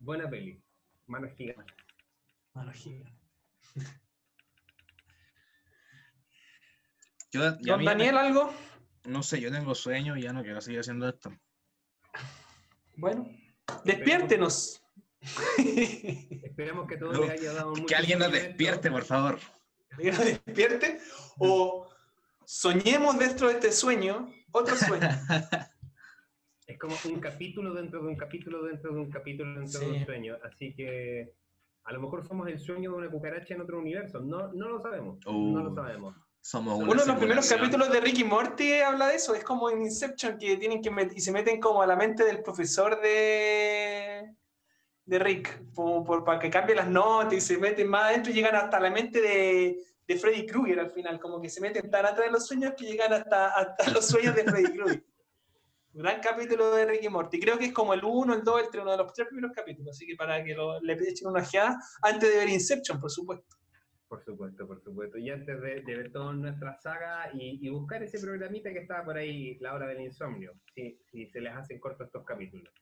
[0.00, 0.62] Buena peli.
[1.06, 1.76] Manos gigantes.
[2.54, 3.12] Mano gigante.
[7.32, 8.52] Yo, ya a Don mí- Daniel, ¿algo?
[9.04, 11.32] No sé, yo tengo sueño y ya no quiero seguir haciendo esto.
[12.96, 13.30] Bueno,
[13.84, 14.82] despiértenos.
[15.58, 19.38] Esperamos que todo No, le haya dado mucho Que alguien nos despierte, por favor.
[19.96, 20.98] que nos despierte
[21.38, 21.88] o
[22.44, 25.08] soñemos dentro de este sueño otro sueño.
[26.70, 29.92] Es como un capítulo dentro de un capítulo dentro de un capítulo dentro de Sí.
[29.92, 30.36] un sueño.
[30.44, 31.32] Así que
[31.84, 34.20] a lo mejor somos el sueño de una cucaracha en otro universo.
[34.20, 35.18] No, no lo sabemos.
[35.26, 35.74] No lo Uh.
[35.74, 36.14] sabemos.
[36.42, 39.68] Somos una Uno de los primeros capítulos de Ricky Morty habla de eso, es como
[39.68, 43.00] en Inception que tienen que met- y se meten como a la mente del profesor
[43.00, 44.30] de
[45.06, 48.34] de Rick, como por, para que cambie las notas y se meten más adentro y
[48.36, 52.06] llegan hasta la mente de, de Freddy Krueger al final, como que se meten tan
[52.06, 55.04] atrás de los sueños que llegan hasta, hasta los sueños de Freddy Krueger.
[55.92, 57.40] Gran capítulo de Ricky Morty.
[57.40, 59.52] Creo que es como el 1, el 2, el 3, uno de los tres primeros
[59.52, 59.90] capítulos.
[59.96, 63.56] Así que para que lo- le echen una ojeada antes de ver Inception, por supuesto.
[64.08, 65.18] Por supuesto, por supuesto.
[65.18, 69.04] Y antes de, de ver toda nuestra saga y, y buscar ese programita que estaba
[69.04, 72.72] por ahí, La Hora del Insomnio, si, si se les hacen cortos estos capítulos.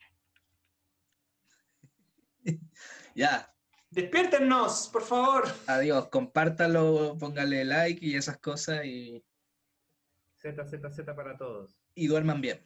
[3.14, 3.52] Ya,
[3.90, 5.44] Despiértenos, por favor.
[5.66, 6.08] adiós.
[6.08, 9.24] Compártalo, póngale like y esas cosas y,
[10.36, 11.76] Z, Z, Z para todos.
[11.94, 12.60] y duerman bien.